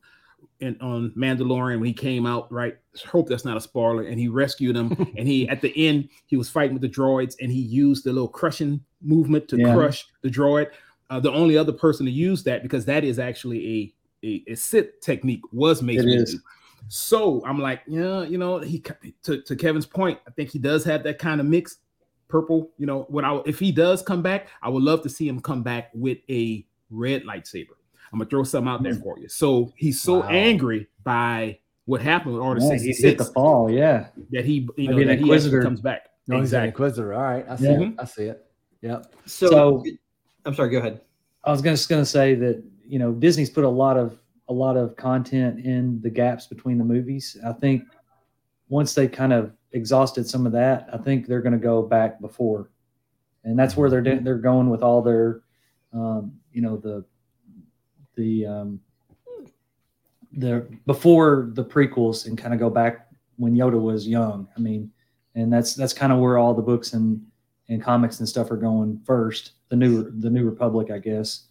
[0.61, 2.76] and on Mandalorian when he came out, right?
[3.07, 4.05] Hope that's not a spoiler.
[4.05, 7.35] And he rescued him, and he at the end he was fighting with the droids,
[7.41, 9.74] and he used the little crushing movement to Yeah.
[9.74, 10.68] crush the droid.
[11.11, 13.92] Uh, the only other person to use that because that is actually
[14.22, 16.22] a a, a Sith technique was Mace It Windu.
[16.22, 16.40] is.
[16.88, 18.82] So I'm like, yeah, you know, he
[19.22, 21.78] to, to Kevin's point, I think he does have that kind of mix.
[22.28, 25.26] Purple, you know, what I if he does come back, I would love to see
[25.26, 27.76] him come back with a red lightsaber.
[28.12, 29.28] I'm gonna throw something out there for you.
[29.30, 30.28] So he's so Wow.
[30.28, 33.70] angry by what happened with Order Yeah, he hit the fall.
[33.70, 36.09] Yeah, that he you know Maybe that he comes back.
[36.26, 36.68] No, he's an exactly.
[36.68, 37.14] Inquisitor.
[37.14, 37.80] All right, I see Yeah.
[37.80, 37.94] it.
[37.98, 38.46] I see it.
[38.82, 39.14] Yep.
[39.24, 39.84] So, So-
[40.49, 40.70] I'm sorry.
[40.70, 41.03] Go ahead.
[41.44, 44.18] I was just going to say that you know Disney's put a lot of
[44.49, 47.36] a lot of content in the gaps between the movies.
[47.44, 47.82] I think
[48.70, 52.18] once they kind of exhausted some of that, I think they're going to go back
[52.18, 52.70] before,
[53.44, 55.42] and that's where they're they're going with all their,
[55.92, 57.05] um, you know the
[58.14, 58.80] the um,
[60.32, 64.49] the before the prequels and kind of go back when Yoda was young.
[64.57, 64.90] I mean,
[65.34, 67.22] and that's that's kind of where all the books and
[67.68, 69.52] and comics and stuff are going first.
[69.68, 71.44] The new the new Republic, I guess,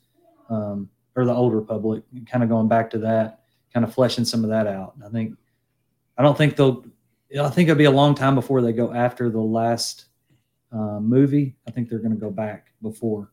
[0.49, 3.41] um, or the old Republic, kind of going back to that,
[3.73, 4.95] kind of fleshing some of that out.
[5.05, 5.37] I think
[6.17, 6.85] I don't think they'll.
[7.39, 10.05] I think it'll be a long time before they go after the last
[10.71, 11.55] uh, movie.
[11.67, 13.31] I think they're going to go back before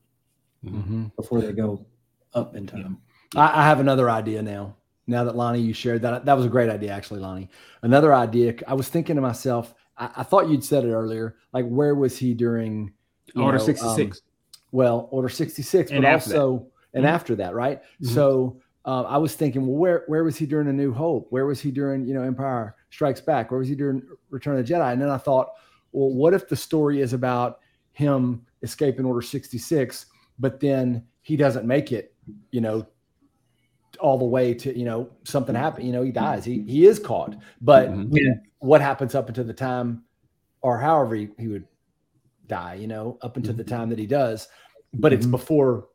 [0.65, 1.09] Mm-hmm.
[1.17, 1.85] before they go
[2.33, 2.97] up in time.
[3.37, 4.77] I, I have another idea now.
[5.07, 7.51] Now that Lonnie, you shared that, that was a great idea, actually, Lonnie.
[7.83, 8.55] Another idea.
[8.67, 9.75] I was thinking to myself.
[9.97, 11.37] I, I thought you'd said it earlier.
[11.53, 12.93] Like, where was he during
[13.37, 14.19] Order know, 66.
[14.19, 14.23] um,
[14.73, 16.39] well, Order 66, And but after that.
[16.41, 17.09] also and Mhm.
[17.09, 17.83] after that, right?
[18.03, 18.07] Mhm.
[18.09, 21.27] So uh, I was thinking, well, where where was he during A New Hope?
[21.31, 23.51] Where was he during you know Empire Strikes Back?
[23.51, 24.93] Where was he during Return of the Jedi?
[24.93, 25.49] And then I thought,
[25.93, 27.61] well, what if the story is about
[27.93, 30.07] him escaping Order 66,
[30.39, 32.15] but then he doesn't make it,
[32.51, 32.87] you know,
[33.97, 35.87] all the way to you know something happened.
[35.87, 36.45] You know, he dies.
[36.45, 38.09] He he is caught, but Mhm.
[38.13, 38.35] Yeah.
[38.59, 40.05] what happens up until the time,
[40.63, 41.67] or however he, he would
[42.47, 44.49] die, you know, up until the time that he does,
[44.93, 45.31] but it's Mhm.
[45.33, 45.89] before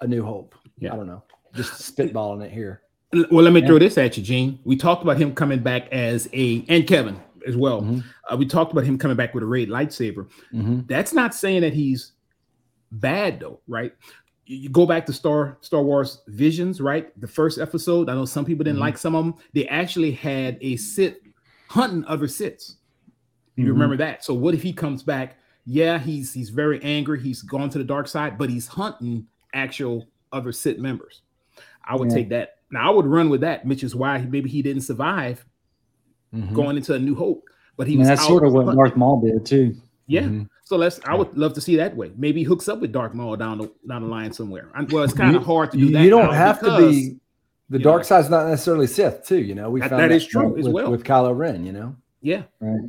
[0.00, 0.54] A New Hope.
[0.78, 0.92] Yeah.
[0.92, 1.22] I don't know,
[1.54, 2.82] just spitballing it here.
[3.30, 3.66] Well, let me Yeah.
[3.68, 4.58] throw this at you, Gene.
[4.64, 7.80] We talked about him coming back as a and Kevin as well.
[7.82, 8.04] Mhm.
[8.30, 10.26] Uh, we talked about him coming back with a red lightsaber.
[10.88, 12.12] That's not saying that he's
[12.92, 13.92] bad though, right?
[14.46, 17.18] You go back to Star Star Wars Visions, right?
[17.20, 18.08] The first episode.
[18.08, 18.82] I know some people didn't Mhm.
[18.82, 19.34] like some of them.
[19.54, 21.16] They actually had a Sith
[21.68, 22.76] hunting other Siths.
[23.56, 23.68] You Mhm.
[23.70, 24.24] remember that?
[24.24, 25.38] So what if he comes back?
[25.64, 27.20] Yeah, he's he's very angry.
[27.20, 31.22] He's gone to the dark side, but he's hunting actual other Sith members.
[31.84, 32.14] I would Yeah.
[32.16, 32.58] take that.
[32.70, 35.44] Now I would run with that, which is why maybe he didn't survive
[36.32, 36.52] Mhm.
[36.52, 37.42] going into a New Hope.
[37.76, 39.74] But he I mean, was that's out- sort of what Darth Maul did too.
[40.06, 40.22] Yeah.
[40.22, 40.48] Mhm.
[40.64, 41.00] So let's.
[41.04, 42.12] I would love to see that way.
[42.16, 44.70] Maybe he hooks up with Dark Maul down the down the line somewhere.
[44.74, 46.02] And, well, it's kind of hard to do You, that.
[46.02, 47.16] you don't now have to be.
[47.68, 49.38] The dark know- side's not necessarily Sith, too.
[49.40, 50.90] You know, we That- found that is true with, as well.
[50.90, 51.64] with Kylo Ren.
[51.64, 52.42] You know, Yeah.
[52.60, 52.88] Right.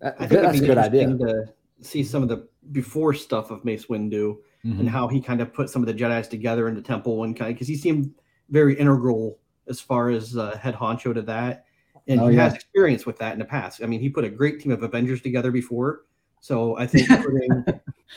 [0.00, 1.08] That- I think that's a it'd be good idea.
[1.08, 1.44] to
[1.80, 4.80] see some of the before stuff of Mace Windu Mhm.
[4.80, 7.34] and how he kind of put some of the Jedi's together in the temple and
[7.36, 8.12] kind of because he seemed
[8.50, 11.64] very integral as far as uh, head honcho to that,
[12.08, 12.44] and Oh, he yeah.
[12.44, 13.82] has experience with that in the past.
[13.82, 16.02] I mean, he put a great team of Avengers together before,
[16.40, 17.48] so I think putting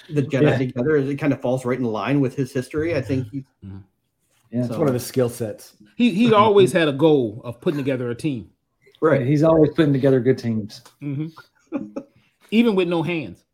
[0.09, 0.57] the Jedi Yeah.
[0.57, 2.95] together it kind of falls right in line with his history.
[2.95, 3.45] I think he.
[3.61, 4.65] Yeah.
[4.65, 5.75] It's one of his skill sets.
[5.95, 8.49] He he always had a goal of putting together a team,
[9.01, 9.25] Right.
[9.25, 10.81] He's always putting together good teams.
[11.01, 11.31] Mhm.
[12.51, 13.45] even with no hands.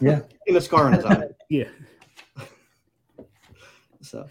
[0.00, 0.20] Yeah.
[0.46, 1.28] In a scar on his eye.
[1.48, 1.68] Yeah.
[4.02, 4.26] So,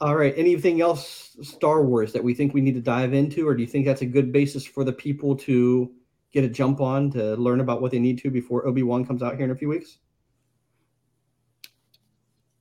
[0.00, 0.34] all right.
[0.36, 3.66] Anything else Star Wars that we think we need to dive into, or do you
[3.66, 5.92] think that's a good basis for the people to
[6.34, 9.22] get a jump on to learn about what they need to before Obi Wan comes
[9.22, 9.98] out here in a few weeks?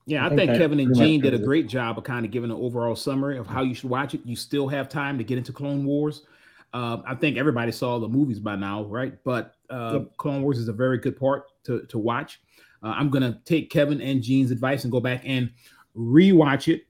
[0.06, 2.26] Yeah, I I, think think, Kevin and pretty Gene did a great job of kind
[2.26, 4.22] of giving an overall summary of how you should watch it.
[4.26, 6.24] You still have time to get into Clone Wars.
[6.74, 9.14] Um, I think everybody saw the movies by now, right?
[9.24, 12.42] But uh, Clone Wars is a very good part to, to watch.
[12.84, 15.52] Uh, I'm gonna take Kevin and Gene's advice and go back and
[15.96, 16.84] rewatch it,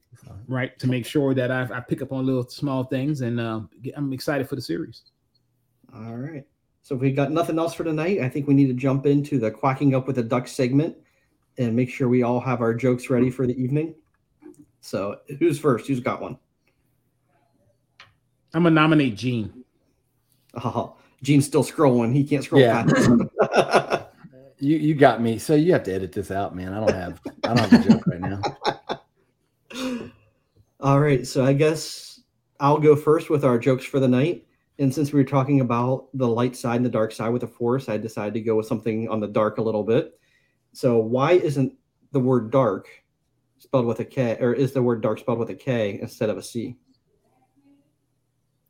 [0.47, 3.61] right, to make sure that I, I pick up on little small things, and uh,
[3.95, 5.03] I'm excited for the series.
[5.93, 6.45] All right.
[6.84, 9.39] So if we got nothing else for tonight, I think we need to jump into
[9.39, 10.95] the quacking up with the duck segment
[11.57, 13.95] and make sure we all have our jokes ready for the evening.
[14.81, 15.88] So who's first?
[15.88, 16.38] Who's got one?
[18.53, 19.63] I'm gonna nominate Gene.
[20.55, 22.13] Oh, Gene's still scrolling.
[22.13, 22.84] He can't scroll Yeah.
[22.86, 24.09] fast.
[24.59, 25.39] You you got me.
[25.39, 26.71] So you have to edit this out, man.
[26.73, 30.09] I don't have I don't have a joke right now.
[30.79, 32.21] All right, so I guess
[32.61, 34.45] I'll go first with our jokes for the night.
[34.80, 37.47] And since we were talking about the light side and the dark side with the
[37.47, 40.19] force, I decided to go with something on the dark a little bit.
[40.74, 41.74] So why isn't
[42.11, 42.88] the word dark
[43.59, 46.38] spelled with a K, or is the word dark spelled with a K instead of
[46.38, 46.76] a C?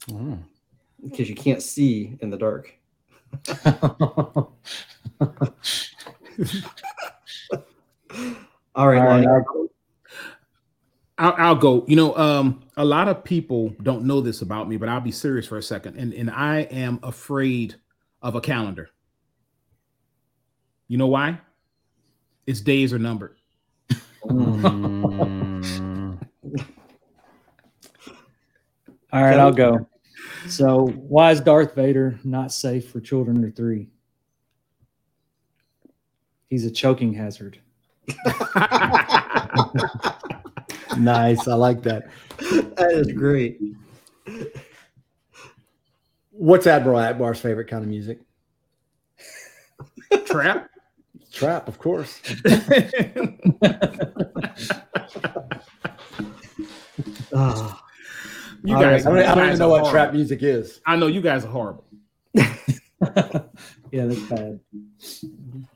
[0.07, 0.43] Mm.
[1.01, 2.73] Because you can't see in the dark.
[3.65, 4.53] All
[8.19, 9.69] right, All right, Lonnie.
[11.17, 11.85] I'll- I'll, I'll go.
[11.87, 15.11] You know, um, a lot of people don't know this about me, but I'll be
[15.11, 15.97] serious for a second.
[15.97, 17.75] And and I am afraid
[18.21, 18.89] of a calendar.
[20.87, 21.39] You know why?
[22.47, 23.37] Its days are numbered.
[24.25, 26.19] Mm.
[29.13, 29.87] All right, I'll go.
[30.47, 33.89] So, why is Darth Vader not safe for children under three?
[36.49, 37.59] He's a choking hazard.
[40.97, 41.47] nice.
[41.47, 42.09] I like that.
[42.39, 43.59] That is great.
[46.31, 48.19] What's Admiral Ackbar's favorite kind of music?
[50.25, 50.69] Trap.
[51.31, 52.21] Trap, of course.
[57.35, 57.83] Ah.
[58.63, 59.91] You All guys, I don't, you I don't even know are what horrible.
[59.91, 60.79] trap music is.
[60.85, 61.83] I know you guys are horrible.
[63.93, 64.59] yeah, that's bad.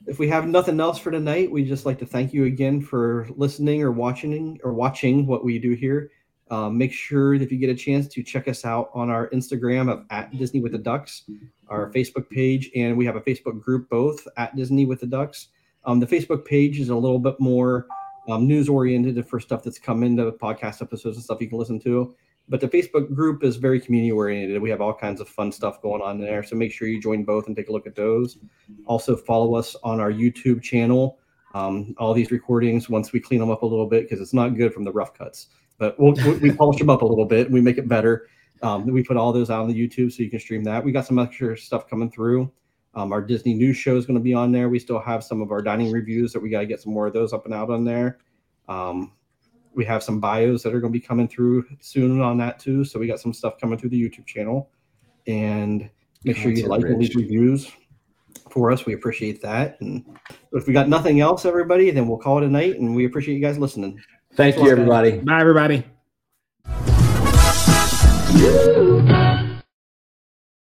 [0.08, 3.28] if we have nothing else for tonight, we just like to thank you again for
[3.36, 6.10] listening or watching or watching what we do here.
[6.50, 9.92] Um, make sure if you get a chance to check us out on our Instagram
[9.92, 11.30] of at Disney with the Ducks,
[11.68, 15.50] our Facebook page, and we have a Facebook group both at Disney with the Ducks.
[15.86, 17.86] Um, the Facebook page is a little bit more
[18.28, 21.80] um, news oriented for stuff that's come into podcast episodes and stuff you can listen
[21.82, 22.16] to.
[22.50, 24.62] But the Facebook group is very community oriented.
[24.62, 26.44] We have all kinds of fun stuff going on there.
[26.44, 28.38] So make sure you join both and take a look at those.
[28.86, 31.20] Also, follow us on our YouTube channel.
[31.54, 34.56] Um, all these recordings, once we clean them up a little bit, because it's not
[34.56, 37.54] good from the rough cuts, but we'll, we, polish them up a little bit and
[37.54, 38.28] we make it better.
[38.62, 40.84] Um, we put all those out on the YouTube so you can stream that.
[40.84, 42.52] We got some extra stuff coming through.
[42.96, 44.70] Um, our Disney news show is going to be on there.
[44.70, 47.08] We still have some of our dining reviews that we got to get some more
[47.08, 48.20] of those up and out on there.
[48.68, 49.12] Um,
[49.78, 52.84] we have some bios that are going to be coming through soon on that too.
[52.84, 54.72] So we got some stuff coming through the YouTube channel.
[55.28, 55.90] And
[56.24, 57.72] make sure you Content like and leave reviews
[58.50, 58.86] for us.
[58.86, 59.80] We appreciate that.
[59.80, 60.04] And
[60.52, 62.80] if we got nothing else, everybody, then we'll call it a night.
[62.80, 64.02] And we appreciate you guys listening.
[64.34, 64.72] Thank Thanks you, lot, guys.
[64.80, 65.12] everybody.
[65.20, 65.97] Bye, everybody.